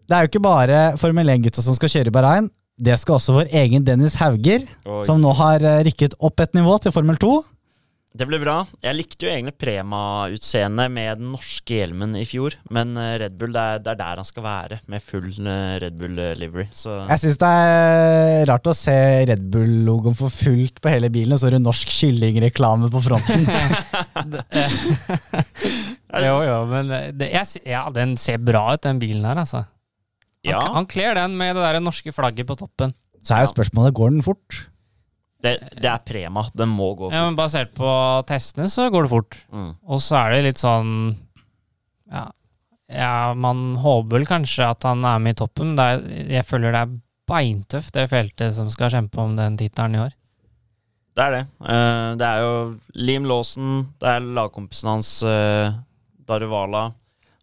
[0.00, 2.48] Det er jo ikke bare Formel 1-gutta som skal kjøre i Bahrain.
[2.88, 5.02] Det skal også vår egen Dennis Hauger, Oi.
[5.04, 7.34] som nå har eh, rykket opp et nivå til Formel 2.
[8.14, 8.60] Det ble bra.
[8.78, 13.50] Jeg likte jo egentlig Prema-utseendet med den norske hjelmen i fjor, men eh, Red Bull,
[13.56, 16.68] det er, det er der han skal være, med full eh, Red Bull-livery.
[16.70, 18.94] Jeg syns det er rart å se
[19.32, 23.48] Red Bull-logoen for fullt på hele bilen, og så er det norsk kyllingreklame på fronten.
[26.22, 29.64] Jo, jo, men eh, det, jeg, ja, den ser bra ut, den bilen her, altså.
[30.44, 32.94] Han, ja, han kler den med det der norske flagget på toppen.
[33.24, 34.66] Så er jo spørsmålet går den fort.
[35.44, 36.46] Det, det er Prema.
[36.56, 37.88] Den må gå Ja, men Basert på
[38.28, 39.36] testene så går det fort.
[39.52, 39.70] Mm.
[39.84, 40.92] Og så er det litt sånn
[42.10, 42.26] ja,
[42.92, 46.02] ja, man håper vel kanskje at han er med i toppen, det er,
[46.38, 46.96] jeg føler det er
[47.28, 50.12] beintøft, det feltet som skal kjempe om den tittelen i år.
[51.14, 51.42] Det er det.
[51.62, 52.54] Eh, det er jo
[52.98, 53.70] Liam Lawson,
[54.02, 55.70] det er lagkompisen hans, uh,
[56.26, 56.88] Daruvala.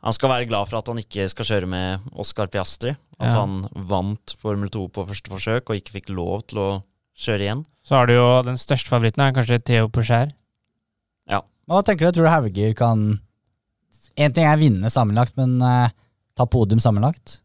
[0.02, 2.96] Han skal være glad for at han ikke skal kjøre med Oscar Piastri.
[3.22, 3.40] At Ja.
[3.44, 6.70] han vant Formel 2 på første forsøk og ikke fikk lov til å
[7.22, 7.66] kjøre igjen.
[7.86, 10.34] Så har du jo den største favoritten, er kanskje Theo Pocher.
[11.72, 12.16] Men Hva tenker du?
[12.18, 13.04] Tror du Hauger kan
[14.20, 15.88] En ting er vinne sammenlagt, men uh,
[16.36, 17.38] ta podium sammenlagt?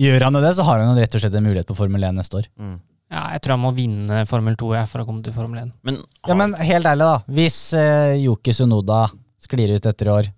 [0.00, 2.14] Gjør han jo det, så har han rett og slett en mulighet på Formel 1
[2.16, 2.46] neste år.
[2.60, 2.76] Mm.
[3.10, 5.72] Ja, jeg tror han må vinne Formel 2 jeg, for å komme til Formel 1.
[5.88, 7.34] Men, Ja, men helt ærlig, da.
[7.40, 9.08] Hvis uh, Yuki Sunoda
[9.42, 10.30] sklir ut etter i år.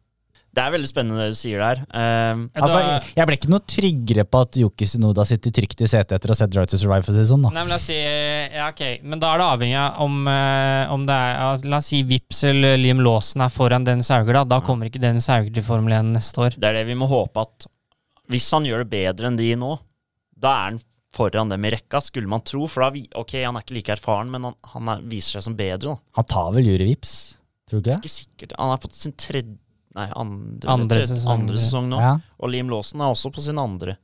[0.53, 1.79] Det er veldig spennende det du sier der.
[1.97, 5.87] Eh, Altså, jeg- jeg ble ikke noe tryggere på at Yuki Sunoda sitter trygt i
[5.89, 7.43] setet etter å ha sett Drive to Survive, for å si sånn.
[7.43, 7.49] da.
[7.49, 7.95] Nei, men la oss si
[8.53, 9.01] Ja, okay.
[9.03, 12.03] Men da er det avhengig av om, eh, om det er ja, La oss si
[12.03, 14.45] Vips eller Liam Lawson er foran Dennis Hauger, da.
[14.45, 16.51] Da kommer ikke Dennis Hauger til Formel 1 neste år.
[16.61, 17.67] det er det vi må håpe at
[18.31, 19.79] Hvis han gjør det bedre enn de nå,
[20.39, 20.81] da er han
[21.15, 22.67] foran dem i rekka, skulle man tro.
[22.67, 25.43] For da vi, Ok, han er ikke like erfaren, men han, han er, viser seg
[25.45, 25.97] som bedre, da.
[26.17, 27.37] Han tar vel jury Vips,
[27.69, 28.03] tror du ikke det?
[28.05, 28.53] Ikke sikkert.
[28.59, 29.57] Han har fått sin tredje
[29.95, 31.33] Nei, andre, Andre tredje, sesong.
[31.43, 31.99] andre sesong nå.
[32.01, 32.13] Ja.
[32.41, 33.99] Og Liam Lawson er også på sin andre.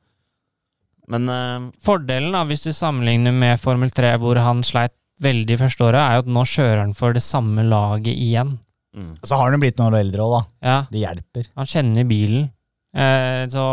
[1.08, 4.92] Men uh, Fordelen, da, hvis du sammenligner med Formel 3, hvor han sleit
[5.24, 8.58] veldig første året, er jo at nå kjører han for det samme laget igjen.
[8.94, 9.14] mm.
[9.24, 10.42] Så har han jo blitt noen år eldre òg, da.
[10.68, 11.48] Ja, Det hjelper.
[11.56, 12.50] han kjenner bilen.
[12.94, 13.64] Eh, så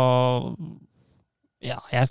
[1.64, 2.08] Ja, jeg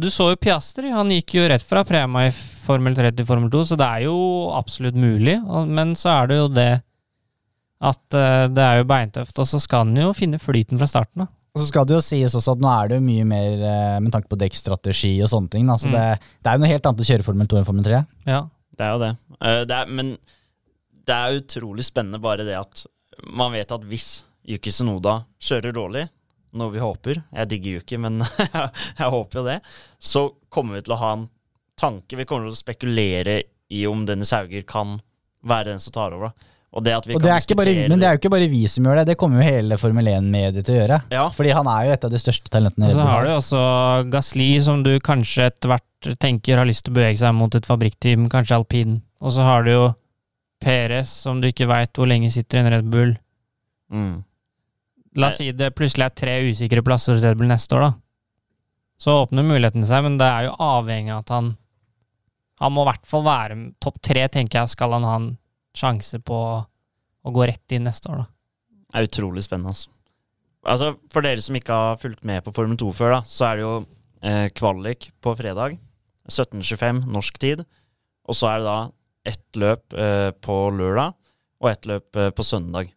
[0.00, 0.90] Du så jo Piastri.
[0.90, 4.04] Han gikk jo rett fra Prema i Formel 3 til Formel 2, så det er
[4.08, 4.16] jo
[4.52, 5.36] absolutt mulig.
[5.68, 6.70] Men så er det jo det
[7.84, 11.26] at uh, det er jo beintøft, og så skal han jo finne flyten fra starten
[11.26, 11.30] av.
[11.54, 13.98] Og så skal det jo sies også at nå er det jo mye mer uh,
[14.02, 15.68] med tanke på dekkstrategi og sånne ting.
[15.70, 15.76] Da.
[15.78, 15.94] Så Mm.
[15.94, 16.06] det,
[16.42, 18.00] det er jo noe helt annet å kjøre Formel 2 enn Formel 3.
[18.26, 18.40] Ja.
[18.74, 19.12] Det er jo det.
[19.38, 20.14] Uh, det er, men
[21.06, 22.86] det er utrolig spennende bare det at
[23.30, 24.08] man vet at hvis
[24.50, 26.08] Yuki Sunoda kjører dårlig,
[26.54, 28.18] noe vi håper Jeg digger Yuki, men
[28.98, 29.58] jeg håper jo det.
[29.98, 31.28] Så kommer vi til å ha en
[31.80, 32.18] tanke.
[32.18, 33.38] Vi kommer til å spekulere
[33.74, 34.98] i om Dennis Hauger kan
[35.46, 36.30] være den som tar over.
[36.34, 36.50] da.
[36.74, 38.32] Og det at vi Og kan det er ikke bare, men det er jo ikke
[38.34, 41.00] bare vi som gjør det, det kommer jo hele Formel 1-mediet til å gjøre.
[41.14, 43.30] Ja, Fordi han er jo et av de største talentene Og Red så har du
[43.30, 43.60] jo også
[44.10, 47.68] Gasli, som du kanskje etter hvert tenker har lyst til å bevege seg mot et
[47.68, 48.96] fabrikkteam, kanskje alpin.
[49.22, 49.84] Og så har du jo
[50.64, 53.14] Perez, som du ikke veit hvor lenge sitter i en Red Bull.
[53.94, 54.14] mm.
[55.14, 57.92] La oss si det plutselig er tre usikre plasser hos Red Bull neste år, da.
[58.98, 61.56] Så åpner muligheten seg, men det er jo avhengig av at han
[62.62, 65.30] Han må i hvert fall være topp tre, tenker jeg, skal han ha en
[65.74, 66.38] sjanse på
[67.24, 68.30] å gå rett inn neste år, da.
[68.94, 69.72] Det er utrolig spennende.
[69.74, 69.90] Altså.
[70.70, 73.58] altså, For dere som ikke har fulgt med på Formel 2 før, da, så er
[73.58, 73.74] det jo
[74.22, 75.78] eh, kvalik på fredag.
[76.30, 77.64] 17.25 norsk tid.
[78.24, 78.78] Og så er det da
[79.34, 81.16] ett løp eh, på lørdag
[81.64, 82.92] og ett løp eh, på søndag.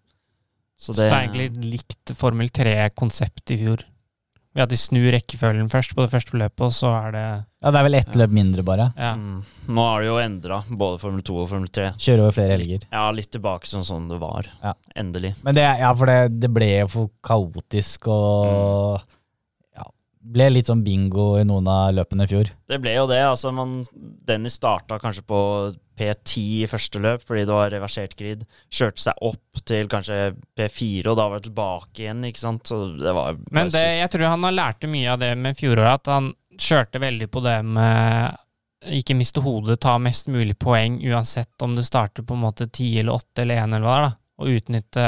[0.77, 3.81] Så Så det er egentlig likt Formel 3-konsept i fjor.
[4.57, 7.25] Ved at de snur rekkefølgen først på det første løpet, og så er det
[7.61, 8.87] Ja, det er vel ett løp mindre, bare.
[8.97, 9.11] Ja.
[9.13, 11.91] mm, Nå er det jo endra, både Formel 2 og Formel 3.
[12.01, 12.87] Kjøre over flere helger.
[12.89, 14.49] Ja, litt tilbake sånn som det var.
[14.63, 14.73] Ja.
[14.97, 15.35] Endelig.
[15.45, 19.16] Men det, ja, for det, det ble jo for kaotisk og ja,
[20.33, 22.49] ble litt sånn bingo i noen av løpene i fjor.
[22.67, 23.19] Det ble jo det.
[23.25, 23.75] altså man,
[24.27, 25.41] Dennis starta kanskje på
[25.97, 28.43] P10 i første løp fordi det var reversert grid.
[28.69, 32.25] Kjørte seg opp til kanskje P4, og da var det tilbake igjen.
[32.27, 32.67] ikke sant?
[32.69, 36.03] Så det var Men det, jeg tror han har lært mye av det med fjoråret,
[36.03, 38.43] at han kjørte veldig på det med
[38.93, 43.01] ikke miste hodet, ta mest mulig poeng uansett om du starter på en måte 10
[43.01, 44.23] eller 8 eller 1 eller hva det er, da.
[44.37, 45.03] Og utnytte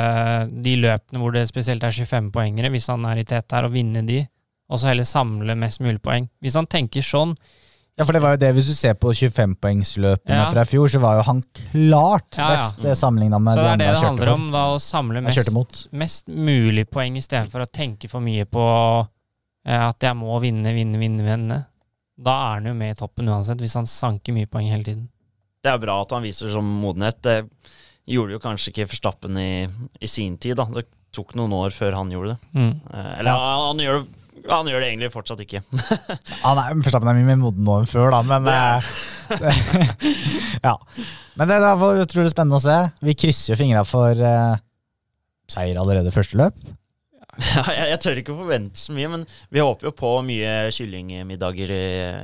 [0.65, 4.01] de løpene hvor det spesielt er 25-poengere, hvis han er i tet der, og vinne
[4.07, 4.23] de.
[4.69, 6.27] Og så heller samle mest mulig poeng.
[6.43, 7.35] Hvis han tenker sånn,
[7.99, 10.51] Ja, for det var jo det, Hvis du ser på 25-poengsløpene Ja.
[10.53, 12.55] fra i fjor, så var jo han klart Ja, ja.
[12.55, 14.33] best eh, sammenligna med så de det er det det handler for.
[14.33, 18.63] om, da, å samle mest mest mulig poeng istedenfor å tenke for mye på
[19.65, 21.59] eh, at jeg må vinne, vinne, vinne, vinne.
[22.19, 25.09] Da er han jo med i toppen uansett, hvis han sanker mye poeng hele tiden.
[25.63, 27.19] Det er bra at han viser som modenhet.
[27.21, 27.37] Det
[28.07, 29.67] gjorde jo kanskje ikke Forstappen i,
[29.99, 30.55] i sin tid.
[30.55, 30.65] da.
[30.71, 32.39] Det tok noen år før han gjorde det.
[32.55, 32.73] Mm.
[32.93, 34.18] Eh, Eller han, han, gjør det,
[34.49, 35.61] han gjør det egentlig fortsatt ikke.
[36.45, 40.01] Han er, Forstappen er mye mer moden nå enn før, da, men Det eh,
[40.67, 40.75] Ja.
[41.39, 42.77] Men det er utrolig spennende å se.
[43.05, 44.57] Vi krysser jo fingra for uh,
[45.49, 46.57] seier allerede første løp.
[47.49, 49.21] Ja, jeg, jeg tør ikke forvente så mye, men
[49.53, 51.83] vi håper jo på mye kyllingmiddager i,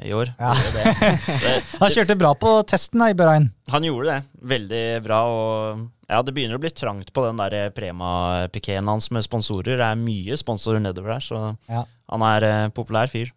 [0.09, 0.31] i år.
[0.39, 0.51] Ja.
[0.75, 0.95] Det.
[1.29, 3.47] Det, Han kjørte bra på testen da, i Børein.
[3.71, 4.17] Han gjorde det.
[4.55, 5.21] Veldig bra.
[5.29, 9.77] Og ja, det begynner å bli trangt på den der Prema-pikeen hans med sponsorer.
[9.79, 11.41] Det er mye sponsorer nedover der, så
[11.71, 11.85] Ja.
[12.11, 13.31] han er eh, populær fyr.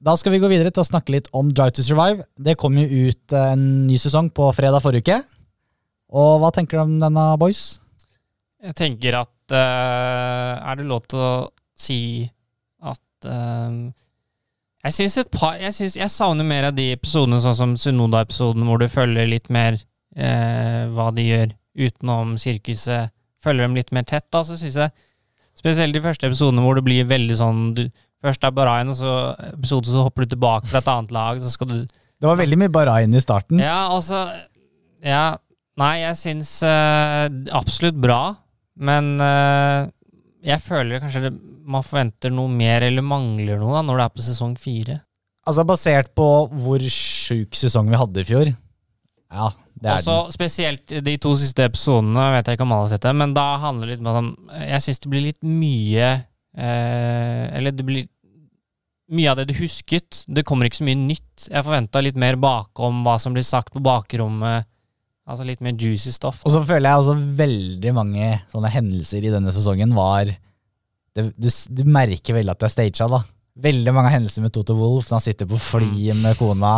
[0.00, 2.24] Da skal vi gå videre til å snakke litt om Drive to Survive.
[2.40, 5.18] Det kom jo ut en ny sesong på fredag forrige uke.
[6.16, 7.80] Og hva tenker du om denne, boys?
[8.60, 11.32] Jeg tenker at uh, Er det lov til å
[11.80, 12.00] si
[12.84, 13.88] at uh,
[14.84, 18.66] Jeg syns et par Jeg, synes, jeg savner mer av de episodene, sånn som Sunoda-episoden,
[18.68, 23.14] hvor du følger litt mer uh, hva de gjør utenom sirkuset.
[23.40, 24.26] Følger dem litt mer tett.
[24.32, 25.06] da, så synes jeg
[25.60, 27.82] Spesielt de første episodene hvor det blir veldig sånn du,
[28.20, 29.10] Først er Bahrain, og så
[29.54, 31.38] episode så hopper du tilbake fra et annet lag.
[31.40, 33.60] Så skal du Det var veldig mye Bahrain i starten.
[33.62, 34.26] Ja, altså
[35.00, 35.38] Ja,
[35.80, 36.50] nei, jeg syns
[37.56, 38.20] absolutt bra,
[38.80, 39.88] men eh,
[40.50, 41.32] jeg føler kanskje det,
[41.70, 44.98] man forventer noe mer, eller mangler noe, da, når det er på sesong fire.
[45.48, 46.26] Altså Basert på
[46.62, 48.50] hvor sjuk sesong vi hadde i fjor,
[49.30, 50.32] Ja, det er Også den.
[50.34, 53.44] spesielt de to siste episodene, vet jeg ikke om alle har sett det, men da
[53.62, 56.08] handler det litt om Jeg syns det blir litt mye
[56.56, 58.08] eh, Eller det blir
[59.10, 60.20] mye av det du husket.
[60.30, 61.48] Det kommer ikke så mye nytt.
[61.50, 64.68] Jeg forventa litt mer bakom hva som blir sagt på bakrommet.
[65.30, 66.40] Altså litt mer juicy stuff.
[66.44, 71.48] Og så føler jeg også veldig mange sånne hendelser i denne sesongen var det, du,
[71.48, 73.20] du merker veldig at det er staged, da.
[73.60, 76.72] Veldig mange hendelser med Toto Wolff når han sitter på flyet med kona.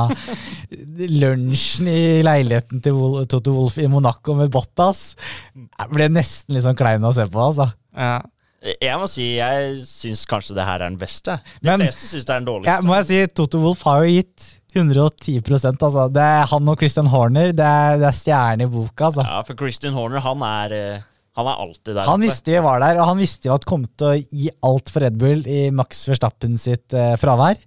[1.23, 5.13] Lunsjen i leiligheten til Wolf, Toto Wolff i Monaco med Bottas.
[5.55, 7.43] Jeg ble nesten litt sånn klein å se på.
[7.45, 7.69] altså.
[7.97, 8.17] Ja.
[8.63, 11.41] Jeg må si jeg syns kanskje det her er den beste.
[11.61, 14.13] De Men- fleste syns det er den Ja, må jeg si, Toto Wolff har jo
[14.21, 16.07] gitt 110% altså.
[16.13, 17.53] Det er han og Christian Horner.
[17.57, 19.09] Det er, det er stjerne i boka.
[19.11, 19.25] altså.
[19.27, 21.05] Ja, for Christian Horner, han er, eh,
[21.39, 22.27] han er alltid der Han oppe.
[22.29, 25.05] visste vi var der, og han visste jo at kom til å gi alt for
[25.07, 27.61] Red Bull i Max Verstappen sitt eh, fravær.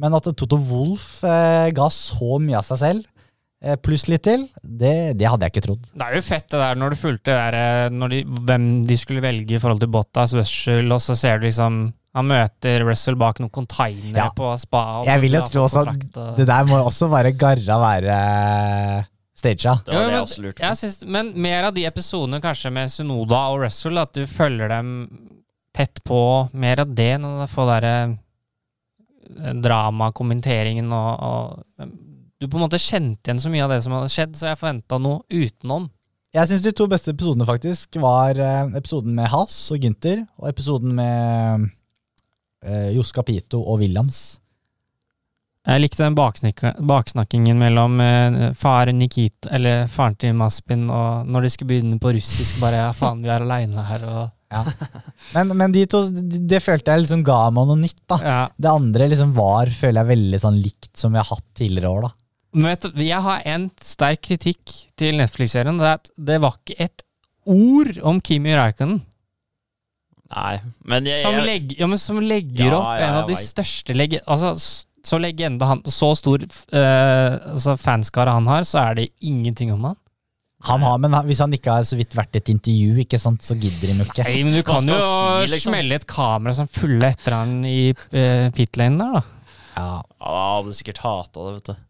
[0.00, 3.04] Men at Toto Wolff eh, ga så mye av seg selv,
[3.62, 5.84] eh, pluss litt til, det, det hadde jeg ikke trodd.
[5.94, 8.96] Det er jo fett det der når du fulgte der, eh, når de, hvem de
[8.98, 13.16] skulle velge i forhold til Bottas, Wessel, og så ser du liksom Han møter Russell
[13.18, 14.28] bak noen containere Ja.
[14.36, 14.82] på spa.
[15.00, 18.18] og Jeg vil jo tro også at det der må også bare garra være
[19.34, 19.74] stagea.
[19.84, 20.66] Det var det jeg også lurte på.
[20.68, 24.68] jeg synes, men mer av de episodene kanskje med Sunoda og Russell, at du følger
[24.68, 24.92] dem
[25.74, 26.20] tett på.
[26.54, 27.94] Mer av det enn å få derre
[29.42, 31.90] eh, dramakommenteringen og, og
[32.40, 34.58] Du på en måte kjente igjen så mye av det som hadde skjedd, så jeg
[34.60, 35.86] forventa noe utenom.
[36.34, 40.48] Jeg syns de to beste episodene faktisk var eh, episoden med Hass og Gynter, og
[40.50, 41.70] episoden med
[42.64, 44.40] eh, Jos Capito og Williams.
[45.64, 51.52] Jeg likte den baksnakkingen mellom eh, far Nikita, eller faren til Maspin, og når de
[51.54, 54.24] skulle begynne på russisk, bare ja, faen, vi er aleine her, og
[55.34, 58.02] Men, men de to, det, følte jeg liksom ga meg noe nytt.
[58.10, 58.18] da.
[58.22, 58.42] ja.
[58.54, 62.06] Det andre liksom var, føler jeg, veldig sånn likt som vi har hatt tidligere år.
[62.06, 62.12] da.
[62.54, 65.80] Men vet du, jeg har en sterk kritikk til Netflix-serien.
[65.80, 67.02] Det er at det var ikke et
[67.50, 69.00] ord om Kimi Räikkönen.
[70.32, 70.54] Nei,
[70.88, 73.44] men jeg, Som, jeg, ja, men som legger Ja, opp ja, en av de vet.
[73.52, 74.22] største legge...
[74.24, 74.54] Altså,
[75.04, 79.84] så legende han Så stor uh, altså fanskare han har, så er det ingenting om
[79.90, 79.98] han.
[80.64, 83.44] Han har, men Hvis han ikke har så vidt vært i et intervju, ikke sant,
[83.44, 84.24] så gidder de jo ikke.
[84.24, 85.74] Nei, men du kan jo si, liksom?
[85.74, 89.50] smelle et kamera som fulle etter han i uh, pitlane der, da.
[89.74, 89.88] Ja.
[90.24, 91.82] han hadde sikkert hata det, vet du.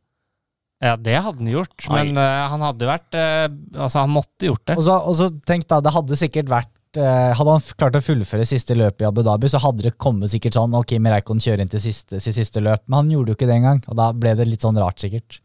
[0.84, 3.46] Ja, det hadde han gjort, men uh, han hadde vært uh,
[3.78, 4.76] Altså, han måtte gjort det.
[4.80, 8.46] Og så, og så tenk da, det hadde sikkert vært Hadde han klart å fullføre
[8.46, 11.72] siste løpet i Abu Dhabi, så hadde det kommet sikkert sånn Ok, Mereikon kjører inn
[11.72, 13.82] til siste, sitt siste løp, men han gjorde jo ikke det engang.
[13.88, 15.40] Og da ble det litt sånn rart, sikkert.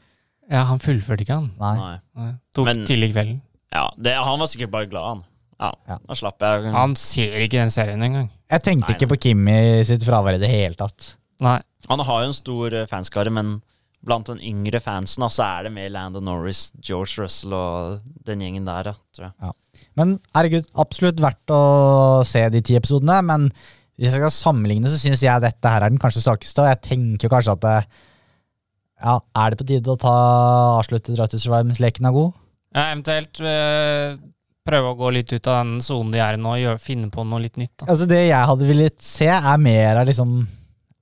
[0.49, 1.51] Ja, han fullførte ikke, han.
[1.61, 1.99] Nei.
[2.17, 2.31] Nei.
[2.57, 3.41] Tok Men- tidlig i kvelden.
[3.73, 5.23] Ja, det, han var sikkert bare glad, han.
[5.59, 5.97] Ja, Ja.
[6.07, 6.71] Da slapp jeg.
[6.73, 8.29] Han ser ikke den serien engang.
[8.49, 11.15] Jeg tenkte Nei, ikke på Kimi sitt fravær i det hele tatt.
[11.41, 11.59] Nei.
[11.89, 13.61] Han har jo en stor eh, fanskare, men
[14.05, 18.45] blant den yngre fansen og så er det mer Landon Norris, George Russell og den
[18.45, 19.55] gjengen der, ja, tror jeg.
[19.99, 21.59] Men herregud, absolutt verdt å
[22.27, 23.19] se de ti episodene.
[23.27, 23.49] Men
[23.99, 26.63] hvis jeg skal sammenligne, så syns jeg dette her er den kanskje svakeste.
[26.63, 27.77] Og jeg tenker kanskje at det,
[29.03, 30.15] ja, er det på tide å ta
[30.79, 32.37] avslutte Drive to Survive mens leken er god?
[32.75, 34.15] Ja, eventuelt eh,
[34.69, 37.25] prøve å gå litt ut av den sonen de er i nå, og finne på
[37.27, 37.73] noe litt nytt.
[37.81, 37.89] Da.
[37.89, 40.39] Altså Det jeg hadde villet se, er mer av liksom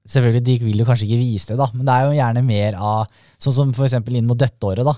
[0.07, 2.77] Selvfølgelig, de vil jo kanskje ikke vise det, da, men det er jo gjerne mer
[2.79, 4.95] av Sånn som for eksempel inn mot dette året, da.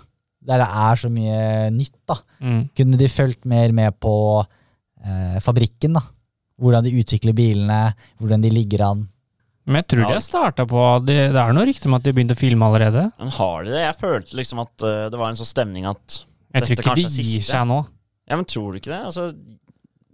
[0.48, 1.40] Der det er så mye
[1.76, 2.16] nytt, da.
[2.40, 2.62] Mm.
[2.78, 6.04] Kunne de fulgt mer med på eh, fabrikken, da?
[6.60, 7.80] Hvordan de utvikler bilene,
[8.22, 9.04] hvordan de ligger an.
[9.70, 10.08] Men jeg tror Ja.
[10.08, 12.40] de har starta på Det, det er noe rykte om at de har begynt å
[12.40, 13.04] filme allerede.
[13.20, 13.84] Men har de det?
[13.84, 16.22] Jeg følte liksom at uh, det var en sånn stemning at
[16.56, 17.84] Jeg tror ikke de er gir seg nå.
[18.30, 19.04] Ja, men tror du ikke det?
[19.06, 19.28] Altså,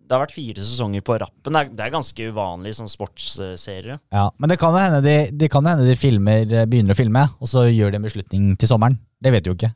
[0.05, 1.55] det har vært fire sesonger på rappen.
[1.55, 3.97] Det er, det er ganske uvanlig som sportsserie.
[4.13, 6.99] Ja, Men det kan jo hende de, det kan hende de filmer, eh, begynner å
[6.99, 8.99] filme, og så gjør de en beslutning til sommeren.
[9.21, 9.73] Det vet du jo ikke.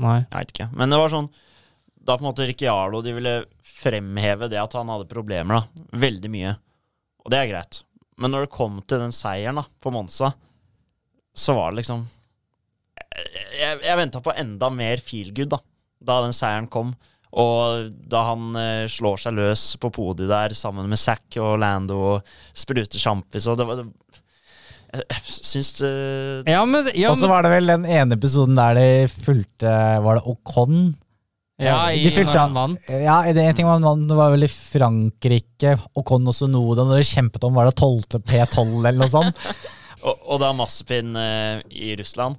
[0.00, 0.18] Nei.
[0.22, 0.68] Jeg vet ikke.
[0.80, 1.26] Men det var sånn
[2.00, 3.32] Da på en måte Ricciardo de ville
[3.68, 5.88] fremheve det at han hadde problemer, da.
[6.00, 6.54] Veldig mye.
[7.20, 7.82] Og det er greit.
[8.16, 10.32] Men når det kom til den seieren da, på Monza,
[11.36, 12.06] så var det liksom
[12.96, 13.26] Jeg,
[13.58, 15.60] jeg, jeg venta på enda mer feelgood da
[16.00, 16.94] da den seieren kom.
[17.38, 21.98] Og da han eh, slår seg løs på podiet der sammen med Zack og Lando
[22.16, 23.84] og spruter sjampis og det var det,
[24.90, 25.90] Jeg, syns det
[26.50, 29.70] Ja, men, ja, og så var det vel den ene episoden der de fulgte
[30.02, 30.80] Var det Ocon?
[31.60, 32.90] ja, i, de fulgte han- han vant.
[33.04, 37.08] Ja, det en ting var, det var vel i Frankrike, Ocon og Sonoda, når de
[37.10, 38.22] kjempet om var det 12.
[38.24, 39.36] P12 eller noe sånt.
[40.00, 42.38] Og, og da Massepin eh, i Russland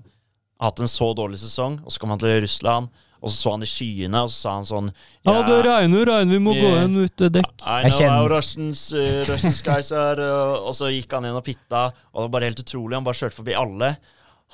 [0.57, 2.89] har hatt en så dårlig sesong, og så kom han til Russland,
[3.21, 4.87] og så så han i skyene, og så sa han sånn
[5.27, 6.89] Ja, det regner, regner, vi må gå Yeah.
[7.05, 7.53] ut ved dekk.
[7.61, 11.45] I know how Russians, uh, Russians guys are uh, Og så gikk han inn og
[11.45, 12.97] fitta, og det var bare helt utrolig.
[12.97, 13.91] Han bare kjørte forbi alle.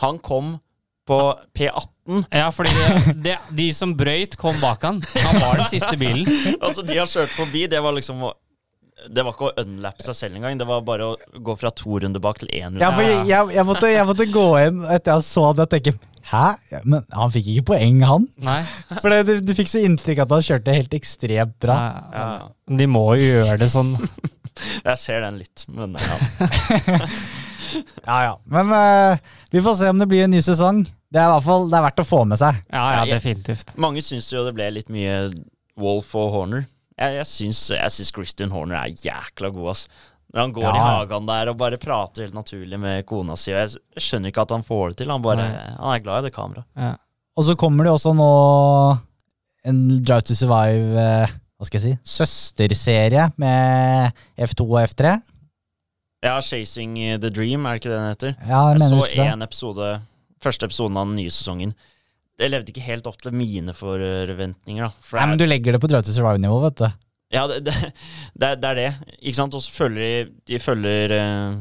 [0.03, 0.57] Han kom
[1.07, 1.19] på
[1.55, 2.25] P18.
[2.35, 4.99] Ja, fordi det, det, de som brøyt, kom bak han.
[5.23, 6.27] Han var den siste bilen.
[6.65, 8.25] Altså, de han kjørte forbi, det var liksom
[9.05, 10.57] det var ikke å unlappe seg selv engang.
[10.59, 12.83] Det var bare å gå fra to runder bak til én runde.
[12.83, 15.73] Ja, for jeg, jeg, jeg, måtte, jeg måtte gå inn etter jeg så det og
[15.75, 16.57] tenke Hæ?
[16.83, 18.25] Men han fikk ikke poeng, han?
[18.43, 18.59] Nei.
[18.97, 21.77] For det, du, du fikk så inntrykk at han kjørte helt ekstremt bra.
[22.11, 22.25] Ja.
[22.81, 23.93] De må jo gjøre det sånn.
[24.89, 26.17] Jeg ser den litt, men ja.
[28.07, 28.33] Ja, ja.
[28.49, 29.19] Men uh,
[29.53, 30.81] vi får se om det blir en ny sesong.
[31.11, 32.59] Det er i hvert fall det er verdt å få med seg.
[32.73, 33.75] Ja, ja, definitivt.
[33.79, 35.29] Mange syns jo det ble litt mye
[35.79, 36.65] Wolf og Horner.
[36.97, 39.87] Jeg, jeg, syns, jeg syns Christian Horner er jækla god, ass.
[40.33, 40.71] Når han går Ja.
[40.75, 43.53] i hagen der og bare prater helt naturlig med kona si.
[43.53, 45.11] Og jeg skjønner ikke at han får det til.
[45.13, 45.45] Han, bare,
[45.77, 46.65] han er glad i det kameraet.
[46.75, 46.95] Ja.
[47.37, 48.31] Og så kommer det også nå
[49.69, 55.15] en Drive to Survive eh, hva skal jeg si, søsterserie med F2 og F3.
[56.25, 58.33] Ja, 'Chasing the Dream', er det ikke det den heter?
[58.47, 60.01] Ja, jeg Jeg så én episode,
[60.41, 61.73] første episoden av den nye sesongen.
[62.37, 64.85] Det levde ikke helt opp til mine forventninger.
[64.85, 64.91] da.
[65.01, 66.87] For Nei, men du legger det på Drive to Survive-nivå, vet du.
[67.33, 67.73] Ja, det, det,
[68.37, 68.91] det, det er det.
[69.17, 69.57] Ikke sant?
[69.57, 71.57] Og så følger de, de følger eh,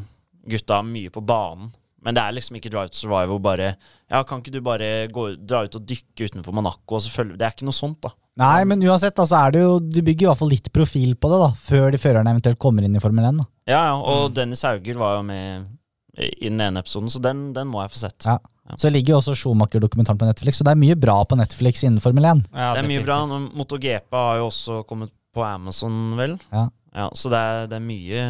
[0.53, 1.73] gutta mye på banen.
[2.07, 4.91] Men det er liksom ikke Drive to Survive hvor bare Ja, kan ikke du bare
[5.11, 6.99] gå, dra ut og dykke utenfor Monaco?
[7.01, 8.13] Og så følger, det er ikke noe sånt, da.
[8.37, 11.31] Nei, men uansett, altså er det jo Du bygger i hvert fall litt profil på
[11.33, 13.41] det, da, før de førerne eventuelt kommer inn i Formel 1.
[13.41, 13.49] da.
[13.73, 15.73] Ja, ja, Og Dennis Hauger var jo med
[16.17, 18.25] i den ene episoden, så den, den må jeg få sett.
[18.29, 18.39] Ja.
[18.75, 22.03] Så ligger jo også Schumacher-dokumentaren på Netflix, så det er mye bra på Netflix innen
[22.03, 22.43] Formel 1.
[22.51, 23.21] Ja, det er mye bra.
[23.29, 26.35] MotoGP har jo også kommet på Amazon, vel?
[26.51, 26.67] Ja.
[27.15, 28.23] så det er, det er mye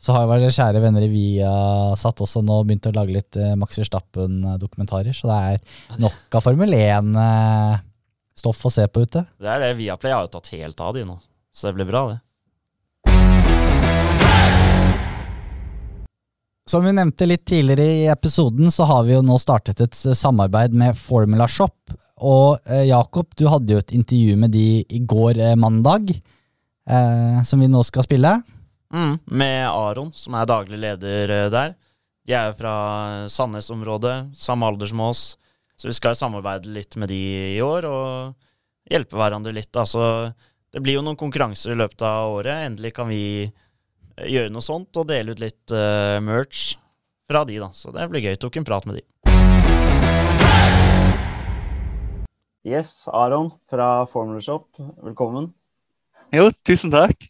[0.00, 3.54] Så har jo våre kjære venner i Viasat også nå begynt å lage litt eh,
[3.60, 9.26] Max Verstappen-dokumentarer, så det er nok av Formel 1-stoff å se på ute.
[9.38, 9.74] Det er det.
[9.78, 11.20] Viaplay har jo tatt helt av de nå.
[11.54, 12.20] Så det blir bra, det.
[16.76, 20.74] Som vi nevnte litt tidligere i episoden, så har vi jo nå startet et samarbeid
[20.76, 21.94] med Formula Shop.
[22.20, 27.40] Og eh, Jakob, du hadde jo et intervju med de i går eh, mandag, eh,
[27.48, 28.34] som vi nå skal spille.
[28.92, 31.72] Mm, med Aron, som er daglig leder eh, der.
[32.28, 32.76] De er jo fra
[33.32, 35.26] Sandnes-området, samme alder som oss.
[35.80, 37.22] Så vi skal samarbeide litt med de
[37.54, 39.72] i år og hjelpe hverandre litt.
[39.72, 40.28] Altså,
[40.76, 42.66] det blir jo noen konkurranser i løpet av året.
[42.68, 43.62] Endelig kan vi eh,
[44.24, 46.76] gjøre noe sånt og dele ut litt uh, merch
[47.28, 47.68] fra de, da.
[47.76, 48.36] Så det blir gøy.
[48.40, 49.04] Tok en prat med de.
[52.66, 54.66] Yes, Aron fra Formula Shop.
[55.04, 55.52] Velkommen.
[56.34, 57.28] Jo, tusen takk.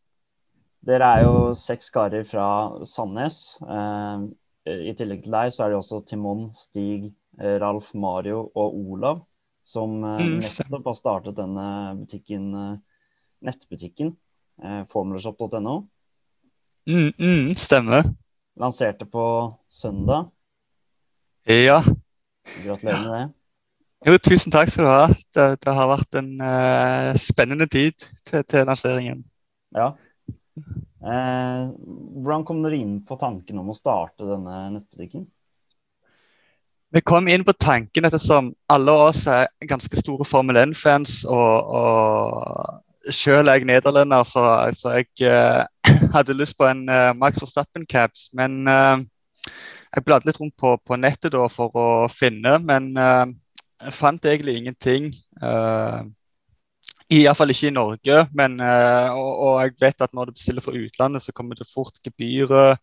[0.86, 2.46] Dere er jo seks karer fra
[2.88, 3.56] Sandnes.
[3.60, 4.30] Uh,
[4.70, 7.10] I tillegg til deg så er det også Timon, Stig,
[7.40, 9.24] eh, Ralf, Mario og Olav
[9.66, 11.66] som Mm, nettopp har startet denne
[11.98, 12.52] butikken,
[13.42, 14.12] nettbutikken,
[14.92, 15.72] formularshop.no.
[16.86, 18.02] Mm, mm, stemmer.
[18.56, 20.30] Lanserte på søndag.
[21.46, 21.82] Ja.
[22.64, 23.24] Gratulerer med det.
[24.06, 25.06] Jo, tusen takk skal du ha.
[25.34, 29.24] Det, det har vært en uh, spennende tid til, til lanseringen.
[29.74, 29.92] Ja.
[30.56, 31.64] Eh,
[32.22, 35.26] hvordan kom dere inn på tanken om å starte denne nettbutikken?
[36.94, 42.85] Vi kom inn på tanken ettersom alle oss er ganske store Formel 1-fans, og, og
[43.10, 44.44] selv er jeg nederlender, så,
[44.76, 45.64] så jeg eh,
[46.16, 48.28] hadde lyst på en eh, Max Verstappen-caps.
[48.36, 49.04] Men eh,
[49.96, 53.26] jeg bladde litt rundt på, på nettet da for å finne, men eh,
[53.86, 55.10] jeg fant egentlig ingenting.
[55.42, 56.06] Uh,
[57.12, 60.74] Iallfall ikke i Norge, men, eh, og, og jeg vet at når du bestiller fra
[60.74, 62.80] utlandet, så kommer det fort gebyret,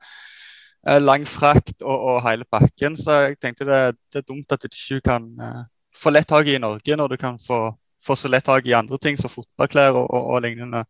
[0.87, 2.95] eh, lang frakt og, og hele pakken.
[2.97, 3.81] Så jeg tenkte det,
[4.13, 5.65] det er dumt at du ikke kan eh,
[5.99, 7.59] få lett tak i Norge, når du kan få,
[8.03, 10.83] få så lett tak i andre ting som fotballklær og, og, og lignende.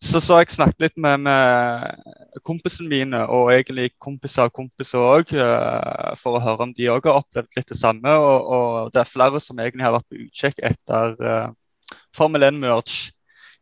[0.00, 5.34] Så, så jeg snakket litt med, med kompisene mine, og egentlig kompiser av kompiser òg,
[6.16, 8.14] for å høre om de òg har opplevd litt det samme.
[8.16, 11.52] Og, og det er flere som egentlig har vært på utkikk etter uh,
[12.16, 13.10] Formel 1-merch.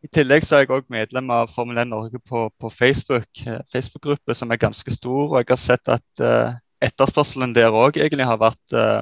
[0.07, 3.59] I tillegg så er jeg òg medlem av Formel 1 Norge på, på Facebook, eh,
[3.75, 5.25] Facebook-gruppe som er ganske stor.
[5.33, 6.55] Og jeg har sett at uh,
[6.85, 9.01] etterspørselen der òg egentlig har vært eh,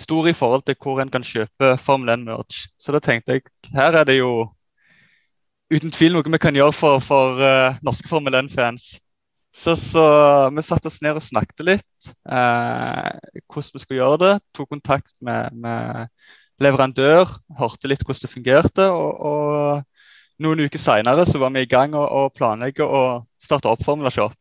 [0.00, 2.66] stor i forhold til hvor en kan kjøpe Formel 1-merch.
[2.80, 3.46] Så da tenkte jeg
[3.76, 4.48] her er det jo
[5.70, 8.96] uten tvil noe vi kan gjøre for, for uh, norske Formel 1-fans.
[9.52, 10.02] Så, så
[10.54, 13.08] vi satte oss ned og snakket litt eh,
[13.50, 14.34] hvordan vi skulle gjøre det.
[14.54, 16.06] Tok kontakt med, med
[16.62, 18.86] leverandør, hørte litt hvordan det fungerte.
[18.94, 23.02] Og, og noen uker seinere var vi i gang og, og planlegge å
[23.42, 24.38] starte opp Formula Shop.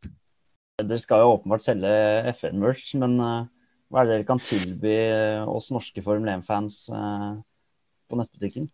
[0.80, 1.95] Dere skal jo åpenbart selge
[2.38, 3.41] FN-merch, men eh,
[3.89, 7.31] hva er det dere kan tilby eh, oss norske Formel 1-fans eh,
[8.09, 8.67] på nettbutikken?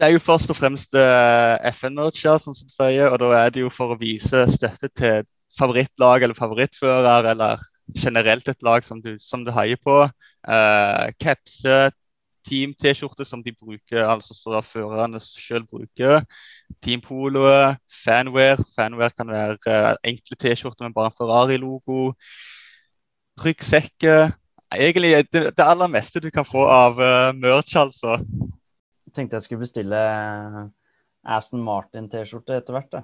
[0.00, 3.10] Det er jo først og fremst FN-merch, ja, som sier.
[3.12, 5.26] Og da er det jo for å vise støtte til
[5.58, 7.60] favorittlag eller favorittfører eller
[7.96, 10.02] generelt et lag som du, som du heier på.
[10.48, 11.90] Uh, Capse,
[12.48, 16.24] Team-T-skjorte som de bruker, altså så førerne selv bruker.
[16.82, 17.44] Team Polo,
[18.04, 18.62] fanwear.
[18.76, 22.14] Fanwear kan være uh, enkle T-skjorter med bare Ferrari-logo.
[23.44, 24.32] Ryggsekker.
[24.74, 28.20] Egentlig det, det, aller meste du kan få av uh, merch, altså.
[29.08, 30.02] Jeg tenkte jeg skulle bestille
[31.26, 33.00] Aston Martin-T-skjorte etter hvert.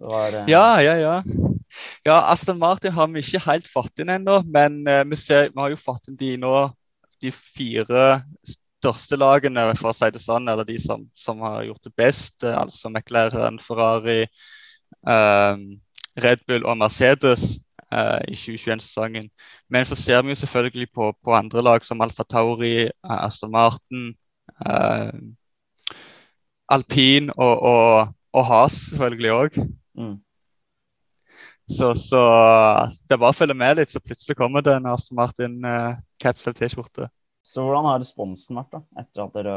[0.00, 0.50] Var, uh...
[0.50, 1.16] Ja, ja, ja.
[2.06, 5.60] Ja, Aston Martin har vi ikke helt fått inn ennå, men uh, vi, ser, vi,
[5.60, 6.54] har jo fått inn de nå,
[7.20, 8.06] de fire
[8.48, 12.44] største lagene, for å si det sånn, eller de som, som har gjort det best.
[12.46, 14.22] Altså McLaren, Ferrari,
[15.06, 17.56] Red Bull og Mercedes
[17.92, 19.28] i 2021-sesongen.
[19.70, 24.14] Men så ser vi jo selvfølgelig på, på andre lag som Alfa Tauri, Aston Martin,
[26.68, 29.60] Alpin og, og, og Has selvfølgelig òg.
[29.94, 30.16] Mm.
[31.66, 32.22] Så, så,
[33.08, 35.98] det er bare å følge med litt, så plutselig kommer det en Aston Martin uh,
[36.22, 37.08] capsule T-skjorte.
[37.46, 39.56] Så hvordan har responsen vært da, etter at dere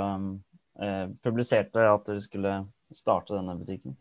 [0.78, 2.52] eh, publiserte at dere skulle
[2.94, 3.96] starte denne butikken?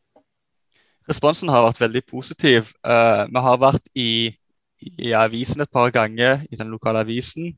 [1.09, 2.73] Responsen har vært veldig positiv.
[2.85, 4.11] Uh, vi har vært i,
[4.85, 7.55] i, avisen et par ganger, i den lokale avisen.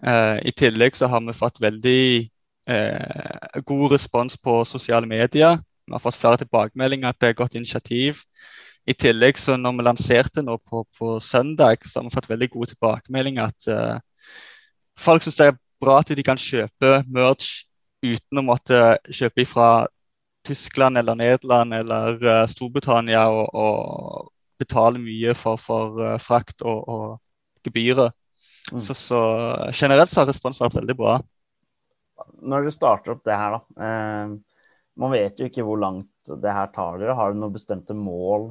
[0.00, 2.02] Uh, I tillegg så har vi fått veldig
[3.64, 5.54] god respons på sosiale medier.
[5.88, 8.18] Vi har fått flere tilbakemeldinger at det er et godt initiativ.
[8.88, 12.48] I tillegg så når vi lanserte nå på, på søndag, så har vi fått veldig
[12.52, 14.34] gode tilbakemeldinger at uh,
[15.00, 17.64] folk syns det er bra at de kan kjøpe merch
[18.04, 19.68] uten å måtte kjøpe fra
[20.48, 26.88] Tyskland eller Nederland eller uh, Storbritannia og, og, betale mye for, for uh, frakt og,
[26.90, 28.10] og gebyrer.
[28.72, 28.80] Mm.
[28.80, 29.20] Så, så,
[29.72, 31.18] generelt så har responsen vært veldig bra.
[32.42, 33.86] Når dere starter opp det her, da.
[33.86, 34.32] Eh,
[34.98, 37.14] man vet jo ikke hvor langt det her tar dere.
[37.16, 38.50] Har dere noen bestemte mål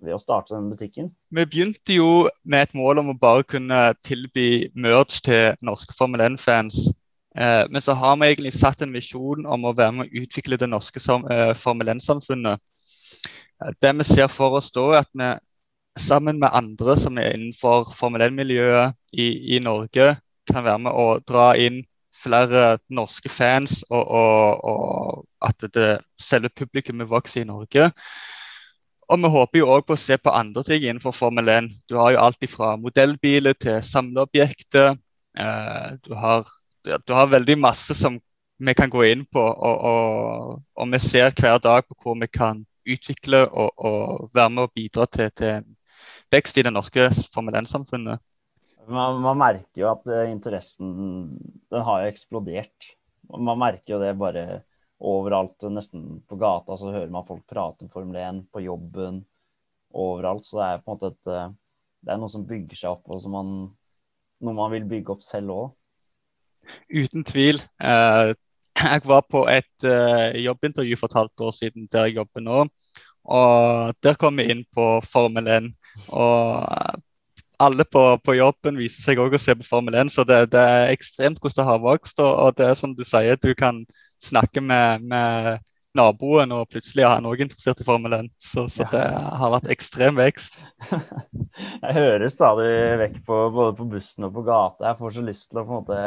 [0.00, 1.12] ved å starte denne butikken?
[1.30, 6.24] Vi begynte jo med et mål om å bare kunne tilby merch til norske Formel
[6.26, 6.90] 1-fans.
[7.36, 10.58] Eh, men så har vi egentlig satt en visjon om å være med å utvikle
[10.58, 12.62] det norske eh, Formel 1-samfunnet.
[13.62, 15.30] Eh, det vi ser for oss da, er at vi
[16.00, 20.16] sammen med andre som er innenfor Formel 1-miljøet i, i, Norge,
[20.50, 21.84] kan være med å dra inn
[22.20, 27.90] flere norske fans, og, og, og at det, selve publikummet vokser i Norge.
[29.10, 31.70] Og vi håper jo òg på å se på andre ting innenfor Formel 1.
[31.90, 34.94] Du har jo alt fra modellbiler til samleobjekter.
[35.38, 36.46] Eh, du, har,
[36.84, 38.18] du, har, veldig masse som
[38.60, 42.28] vi kan gå inn på, og, og, og vi ser hver dag på hvor vi
[42.28, 45.62] kan utvikle og, og være med og bidra til, til
[46.32, 48.20] vekst i det norske Formel 1-samfunnet.
[48.90, 50.92] Man, man, merker jo at eh, interessen
[51.70, 52.90] den har jo eksplodert.
[53.30, 54.44] Man merker jo det bare
[55.00, 59.22] overalt, nesten på gata, så hører man folk prate om Formel 1 på jobben,
[59.94, 60.48] overalt.
[60.48, 61.52] Så det er på en måte et eh,
[62.00, 63.48] Det er noe som bygger seg opp, og man,
[64.40, 65.66] noe man vil bygge opp selv òg.
[66.90, 67.62] Uten tvil.
[67.82, 68.32] Eh,
[68.80, 72.64] jeg var på et eh, jobbintervju for et halvt år siden der jeg jobber nå.
[73.30, 75.70] Og der kom vi inn på Formel 1.
[76.08, 77.00] Og
[77.60, 80.60] alle på, på, jobben viser seg òg å se på Formel 1, så det, det,
[80.60, 82.22] er ekstremt hvordan det har vokst.
[82.22, 83.82] Og, og, det er som du sier, du kan
[84.24, 85.60] snakke med, med
[85.96, 88.32] naboen, og plutselig er han òg interessert i Formel 1.
[88.40, 88.90] Så, så ja.
[88.94, 89.04] det
[89.42, 90.64] har vært ekstrem vekst.
[91.84, 92.72] Jeg hører stadig
[93.04, 94.88] vekk på, både på bussen og på gata.
[94.88, 96.02] Jeg får så lyst til å på en måte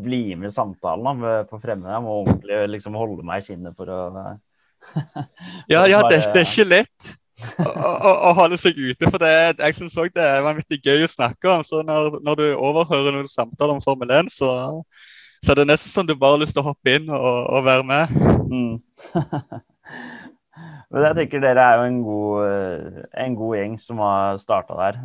[0.00, 1.92] bli med i samtalen da, på fremmede.
[1.92, 4.00] Jeg må ordentlig liksom holde meg i kinnet for å
[5.72, 7.12] Ja, ja det, det er ikke lett
[7.58, 9.08] å, holde seg ute.
[9.08, 11.64] For det, jeg syns òg det er vanvittig gøy å snakke om.
[11.66, 14.50] Så når, når du overhører noen samtaler om Formel 1, så,
[15.42, 17.66] så er det nesten som du bare har lyst til å hoppe inn og, og
[17.68, 18.16] være med.
[18.52, 18.74] Mm.
[20.92, 24.98] Men jeg tenker dere er jo en god, en god gjeng som har starta der.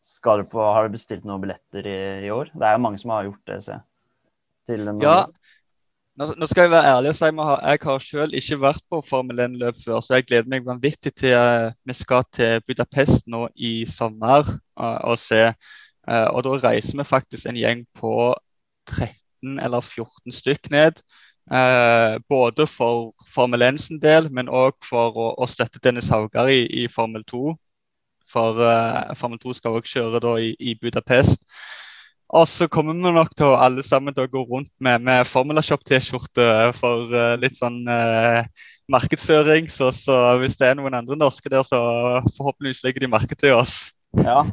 [0.00, 2.50] Skal du på, har du bestilt noen billetter i, i, år?
[2.54, 3.86] Det er jo mange som har gjort det, ser jeg.
[5.02, 5.16] ja,
[6.20, 9.40] nå, skal jeg være ærlig og si at jeg har selv ikke vært på Formel
[9.46, 13.86] 1-løp før, så jeg gleder meg vanvittig til uh, vi skal til Budapest nå i
[13.88, 15.48] sommer uh, og se.
[16.08, 18.12] Uh, og da reiser vi faktisk en gjeng på
[18.90, 21.02] 13 eller 14 stykk ned.
[22.28, 26.62] både for Formel 1 sin del, men òg for å, å, støtte Dennis Haugar i,
[26.84, 27.56] i Formel 2.
[28.30, 28.58] For
[29.18, 31.42] Formel 2 skal også kjøre da i, i Budapest.
[32.30, 35.26] Og så kommer vi nok til å alle sammen til å gå rundt med, med
[35.26, 36.44] Formula Shop-T-skjorte
[36.78, 38.46] for uh, litt sånn uh,
[38.90, 39.66] markedsføring.
[39.72, 41.80] Så, så, hvis det er noen andre norske der, så
[42.36, 43.80] forhåpentligvis legger de merke til oss.
[44.14, 44.44] Ja,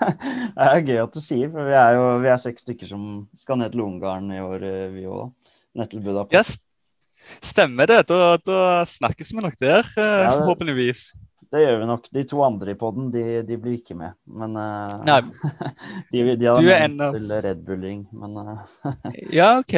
[0.54, 3.26] det er gøy at du sier, for vi er jo vi er seks stykker som
[3.38, 5.34] skal ned til Ungarn i år, vi òg.
[5.74, 6.54] Ned til Budapest.
[6.54, 7.42] Yes.
[7.50, 8.00] Stemmer det.
[8.10, 11.08] Da, da, snakkes vi nok der, ja, det, forhåpentligvis.
[11.52, 12.08] Det gjør vi nok.
[12.16, 14.14] De to andre i poden, de, de blir ikke med.
[14.26, 15.20] Men uh, Nei.
[16.12, 18.64] de, de har Du en av- til Red Bull-ring, men uh,
[19.40, 19.74] Ja, OK.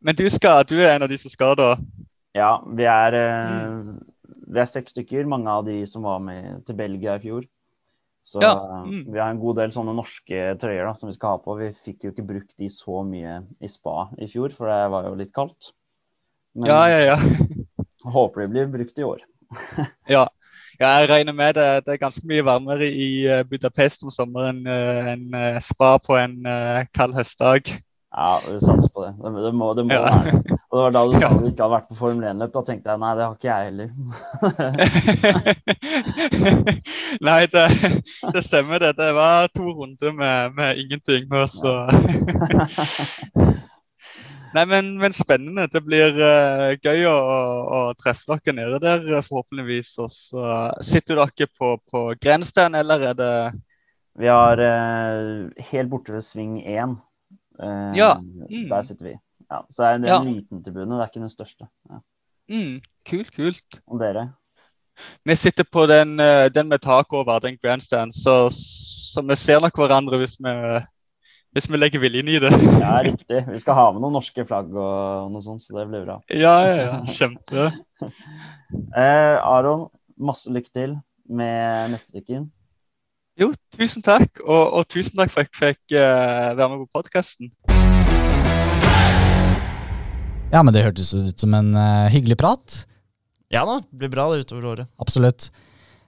[0.00, 1.74] Men du, skal, du er en av de som skal, da?
[2.36, 5.24] ja, vi er, eh, vi er seks stykker.
[5.28, 7.44] Mange av de som var med til Belgia i fjor.
[8.26, 9.02] Så Ja, mm.
[9.12, 11.54] vi har en god del sånne norske trøyer da, som vi skal ha på.
[11.60, 15.06] Vi fikk jo ikke brukt de så mye i spa i fjor, for det var
[15.10, 15.70] jo litt kaldt.
[16.56, 17.18] Men Ja, ja, ja.
[18.16, 19.22] håper de blir brukt i år.
[20.10, 20.24] Ja,
[20.80, 21.66] ja jeg regner med det.
[21.86, 26.16] Det er ganske mye varmere i eh, Budapest om sommeren eh, enn eh, spa på
[26.20, 26.38] en
[26.94, 27.62] kald høstdag.
[28.16, 29.10] Ja, vi satser på det.
[29.20, 30.02] Det, det må, det må Ja.
[30.06, 30.56] være det.
[30.70, 32.52] Og det var da du sa du ikke hadde vært på Formel 1-løp.
[32.54, 33.88] Da tenkte jeg nei, det har ikke jeg heller.
[37.28, 37.64] Nei, det,
[38.34, 38.92] det stemmer det.
[38.98, 41.28] Det var to runder med, med ingenting.
[41.32, 41.74] Og så
[44.54, 45.66] Nei, men, men spennende.
[45.72, 47.16] Det blir uh, gøy å,
[47.66, 49.92] å, treffe dere nede der, eh, forhåpentligvis.
[50.04, 53.34] Og så sitter dere på, på Grenstein, eller er det
[54.16, 56.96] Vi har uh, helt borte ved sving 1.
[57.60, 58.14] Uh, Ja.
[58.20, 58.68] Mm.
[58.70, 59.14] Der sitter vi.
[59.50, 60.18] Ja, så det er en, Ja.
[60.24, 61.68] liten tribune, det er ikke den største.
[61.90, 62.02] Ja.
[62.50, 63.80] mm, Kult, kult.
[63.86, 64.32] Og dere?
[65.28, 66.16] Vi sitter på den,
[66.54, 70.54] den med tak over, den grandstand, så, så vi ser nok hverandre hvis vi,
[71.56, 72.50] hvis vi legger viljen i det.
[72.82, 73.38] Ja, riktig.
[73.48, 76.18] Vi skal ha med noen norske flagg og noe sånt, så det blir bra.
[76.28, 76.98] Ja, ja, ja.
[77.08, 77.70] Kjempe.
[78.76, 79.86] Eh, Aron,
[80.20, 80.90] masse lykke til
[81.32, 82.48] med nettbutikken.
[83.40, 84.42] Jo, tusen takk.
[84.42, 87.52] Og, og tusen takk for at jeg fikk uh, være med på podkasten.
[90.52, 92.82] Ja, men det hørtes ut som en uh, hyggelig prat.
[93.54, 94.92] Ja da, det blir bra det utover året.
[95.00, 95.48] Absolutt.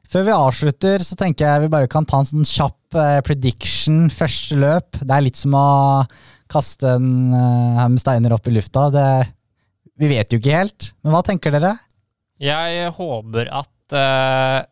[0.09, 4.07] Før vi avslutter, så tenker jeg vi bare kan ta en sånn kjapp eh, prediction
[4.09, 4.97] første løp.
[5.03, 5.67] Det er litt som å
[6.49, 8.87] kaste en eh, med steiner opp i lufta.
[8.95, 9.05] Det,
[10.01, 10.91] vi vet jo ikke helt.
[11.05, 11.75] Men hva tenker dere?
[12.41, 14.63] Jeg håper at eh,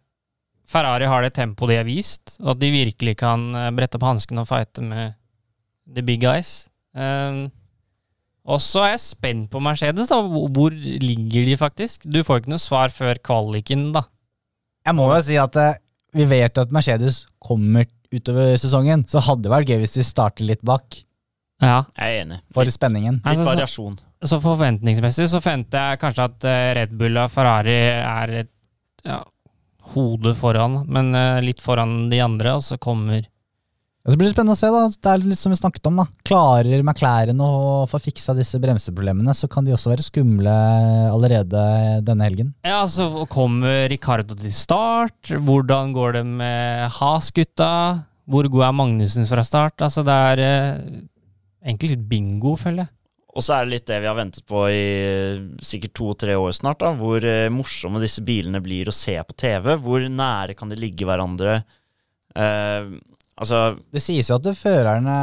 [0.66, 4.08] Ferrari har det tempoet de har vist, og at de virkelig kan eh, brette opp
[4.08, 5.20] hansken og fighte med
[5.84, 6.70] the big guys.
[6.96, 7.50] Um,
[8.46, 10.08] og så er jeg spent på Mercedes.
[10.08, 10.22] da.
[10.24, 12.06] Hvor ligger de faktisk?
[12.08, 14.06] Du får ikke noe svar før kvaliken, da.
[14.86, 15.74] Jeg må jo si at eh,
[16.16, 20.46] vi vet at Mercedes kommer utover sesongen, så hadde det vært gøy hvis de starter
[20.46, 21.02] litt bak
[21.60, 21.82] Ja.
[21.96, 22.38] Jeg er enig.
[22.54, 23.14] for Litt, spenningen.
[23.18, 23.98] litt Altså, så- variasjon.
[24.26, 28.50] Så forventningsmessig så forventer jeg kanskje at eh, Red Bull og Ferrari er et
[29.04, 29.22] ja,
[29.94, 33.26] hode foran, men eh, litt foran de andre, og så kommer
[34.06, 34.82] Og så blir det spennende å se, da.
[34.86, 36.04] Det er litt som vi snakket om, da.
[36.28, 40.52] Klarer McLaren å få fiksa disse bremseproblemene, så kan de også være skumle
[41.10, 41.62] allerede
[42.06, 42.52] denne helgen.
[42.62, 45.32] Ja, så kommer Ricardo til start?
[45.34, 47.72] Hvordan går det med Has-gutta?
[48.30, 49.82] Hvor god er Magnussen fra start?
[49.82, 51.00] Altså, det er eh,
[51.66, 52.92] egentlig litt bingo, føler jeg.
[53.36, 56.54] Og så er det litt det vi har ventet på i eh, sikkert to-tre år
[56.54, 56.78] snart.
[56.84, 59.74] da, Hvor eh, morsomme disse bilene blir å se på TV.
[59.82, 61.58] Hvor nære kan de ligge hverandre?
[62.38, 62.94] Eh,
[63.36, 65.16] altså, Det sies jo at førerne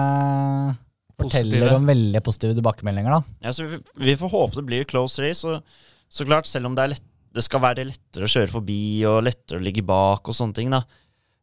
[1.19, 1.77] forteller Positive.
[1.77, 3.35] om veldig positive tilbakemeldinger, da.
[3.47, 5.45] ja, så vi, vi får håpe det blir close race.
[5.47, 5.61] Og
[6.13, 9.23] så klart, selv om det, er lett, det skal være lettere å kjøre forbi og
[9.27, 10.83] lettere å ligge bak og sånne ting, da.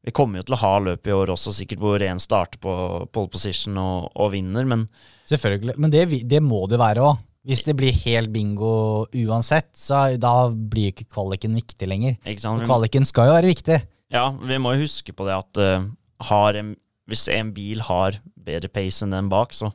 [0.01, 2.73] Vi kommer jo til å ha løp i år også, sikkert hvor én starter på
[3.13, 4.87] pole position og, og vinner, men
[5.31, 5.77] Selvfølgelig.
[5.79, 7.19] Men det, det må det være òg.
[7.47, 12.17] Hvis det blir helt bingo uansett, så da blir ikke kvaliken viktig lenger.
[12.25, 12.65] ikke sant?
[12.65, 13.79] Og kvaliken skal jo være viktig.
[14.13, 15.87] Ja, vi må jo huske på det at eh,
[16.29, 16.75] har en,
[17.11, 19.71] hvis en bil har bedre pace enn den bak, så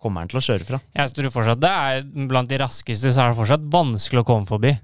[0.00, 0.80] kommer den til å kjøre fra.
[0.96, 4.48] Jeg tror fortsatt det er blant de raskeste, så er det fortsatt vanskelig å komme
[4.48, 4.74] forbi.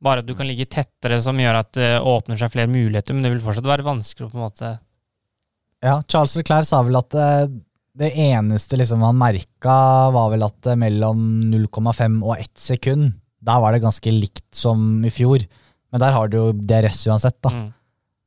[0.00, 3.26] Bare at du kan ligge tettere, som gjør at det åpner seg flere muligheter, men
[3.26, 4.70] det vil fortsatt være vanskelig å på en måte
[5.84, 7.50] Ja, Charles Leclerc sa vel at eh,
[8.00, 9.74] det eneste liksom han merka,
[10.14, 11.20] var vel at eh, mellom
[11.52, 15.44] 0,5 og 1 sekund, der var det ganske likt som i fjor.
[15.90, 17.52] Men der har du jo DRS uansett, da.
[17.52, 17.68] mm.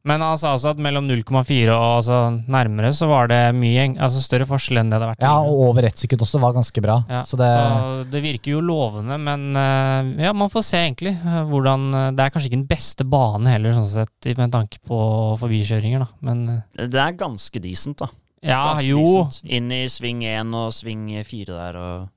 [0.03, 2.15] Men han sa også at mellom 0,4 og altså
[2.51, 5.61] nærmere så var det mye altså større forskjell enn det det har vært Ja, og
[5.69, 6.97] over ett sekund også var ganske bra.
[7.07, 11.13] Ja, så det, så det virker jo lovende, men eh, ja, man får se egentlig
[11.15, 14.81] eh, hvordan eh, Det er kanskje ikke den beste banen heller, sånn sett, med tanke
[14.83, 14.97] på
[15.39, 16.09] forbikjøringer, da.
[16.27, 16.43] Men
[16.75, 18.11] Det er ganske decent, da.
[18.43, 19.05] ja, Ganske jo.
[19.23, 19.39] decent.
[19.55, 22.09] Inn i sving 1 og sving 4 der og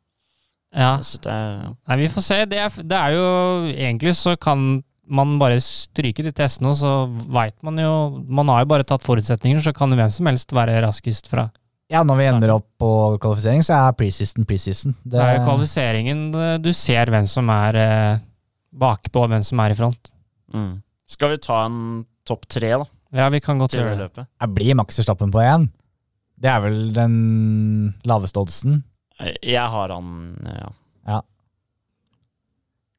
[0.75, 0.97] Ja.
[1.07, 2.43] så det er, Nei, vi får se.
[2.51, 3.27] Det er, det er jo
[3.79, 6.91] Egentlig så kan man bare stryker de testene, og så
[7.31, 7.93] veit man jo
[8.27, 11.47] Man har jo bare tatt forutsetninger, så kan jo hvem som helst være raskest fra.
[11.91, 12.89] ja, når vi ender opp på
[13.23, 14.97] kvalifisering, så er preseason preseason.
[15.05, 18.19] Det er jo kvalifiseringen eh, du ser hvem som er eh,
[18.75, 20.13] bakpå, og hvem som er i front.
[20.53, 20.75] mm.
[21.07, 24.25] Skal vi ta en topp tre, da, Ja, vi kan godt gjøre det.
[24.27, 25.69] Jeg blir Max Verstappen på én.
[26.37, 28.83] Det er vel den laveste oddsen.
[29.41, 31.21] Jeg har han, ja.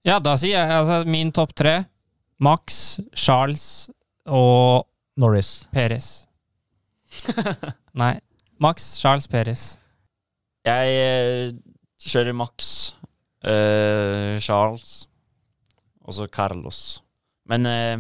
[0.08, 1.82] Ja, da sier jeg altså min topp tre.
[2.44, 3.90] Max, Charles
[4.30, 4.86] og
[5.18, 5.68] Norris.
[5.74, 6.28] Perez.
[7.98, 8.18] Nei.
[8.62, 9.76] Max Charles Perez.
[10.68, 11.52] Jeg eh,
[12.02, 12.94] kjører Max,
[13.46, 15.06] eh, Charles
[16.08, 17.02] og så Carlos.
[17.48, 17.98] Men eh,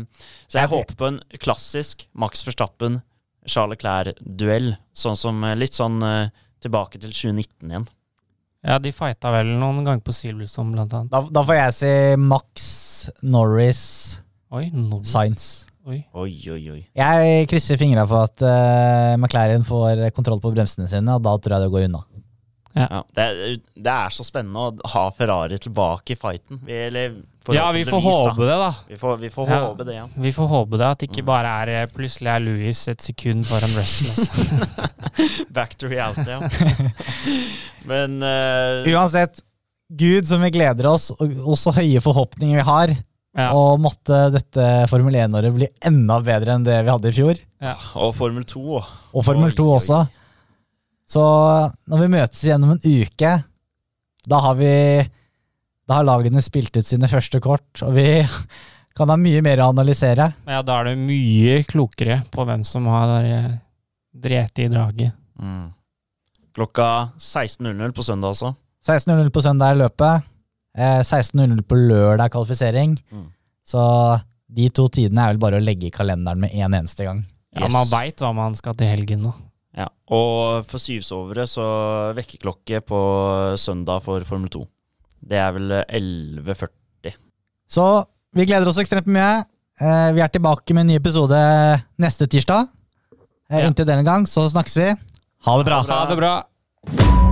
[0.47, 3.01] Så jeg håper på en klassisk Max Verstappen,
[3.47, 4.73] Charles Clair-duell.
[4.97, 6.33] Sånn som eh, litt sånn eh,
[6.63, 7.87] tilbake til 2019 igjen.
[8.67, 11.11] Ja, de fighta vel noen ganger på Silverstone, blant annet.
[11.13, 12.65] Da, da får jeg si Max,
[13.23, 13.83] Norris,
[14.55, 14.69] Oi.
[15.03, 15.65] Science.
[15.87, 16.01] Oi.
[16.19, 16.81] Oi, oi, oi.
[16.95, 21.57] Jeg krysser fingra for at uh, McLaren får kontroll på bremsene sine, og da tror
[21.57, 22.01] jeg det går unna.
[22.77, 26.59] Ja, det, er- det er så spennende å ha Ferrari tilbake i fighten.
[26.67, 27.15] Vi, eller
[27.55, 28.11] Ja, vi får da.
[28.11, 28.67] håpe det, da.
[28.91, 29.59] Vi får, vi får Ja.
[29.63, 30.03] håpe det, ja.
[30.27, 33.73] Vi får håpe det, at ikke bare er eh, plutselig er Louis et sekund foran
[33.79, 34.11] Russell.
[34.11, 35.47] Altså.
[35.57, 36.39] Back to reality, ja.
[37.89, 39.39] Men uh, Uansett,
[39.89, 42.93] Gud som vi gleder oss, og, og så høye forhåpninger vi har,
[43.37, 43.51] Ja.
[43.53, 47.75] og måtte dette Formel 1-året bli enda bedre enn det vi hadde i fjor, Ja,
[47.95, 48.63] Og Formel 2.
[49.13, 49.99] og- Formel 2 også.
[51.07, 51.21] Så
[51.87, 53.43] når vi møtes igjen om en uke,
[54.27, 54.71] da har vi
[55.87, 58.25] Da har lagene spilt ut sine første kort, og vi
[58.97, 60.33] kan ha mye mer å analysere.
[60.47, 63.51] ja, da er du mye klokere på hvem som har eh,
[64.13, 65.13] drept i draget.
[65.39, 65.69] Mm.
[66.57, 68.55] Klokka 16.00 på søndag, altså.
[68.83, 70.23] 16.00 på søndag er løpet.
[70.77, 72.95] Eh, 16.00 på lørdag er kvalifisering.
[73.11, 73.25] Mm.
[73.67, 73.81] Så
[74.47, 77.25] de to tidene er vel bare å legge i kalenderen med en eneste gang.
[77.55, 77.73] Ja, Yes.
[77.73, 79.33] Man veit hva man skal til helgen nå.
[79.77, 79.87] Ja.
[80.13, 81.65] Og for syvsovere så
[82.17, 82.99] vekkerklokke på
[83.57, 84.61] søndag for Formel 2.
[85.27, 87.15] Det er vel 11.40.
[87.67, 87.85] Så
[88.37, 89.43] vi gleder oss ekstremt mye.
[89.81, 91.37] Eh, vi er tilbake med en ny episode
[91.99, 92.67] neste tirsdag.
[93.49, 93.67] Eh, Ja.
[93.67, 94.93] Inntil denne gang så snakkes vi.
[95.45, 95.81] Ha det bra.
[95.81, 96.35] Ha det bra.
[96.35, 97.26] Ha det bra!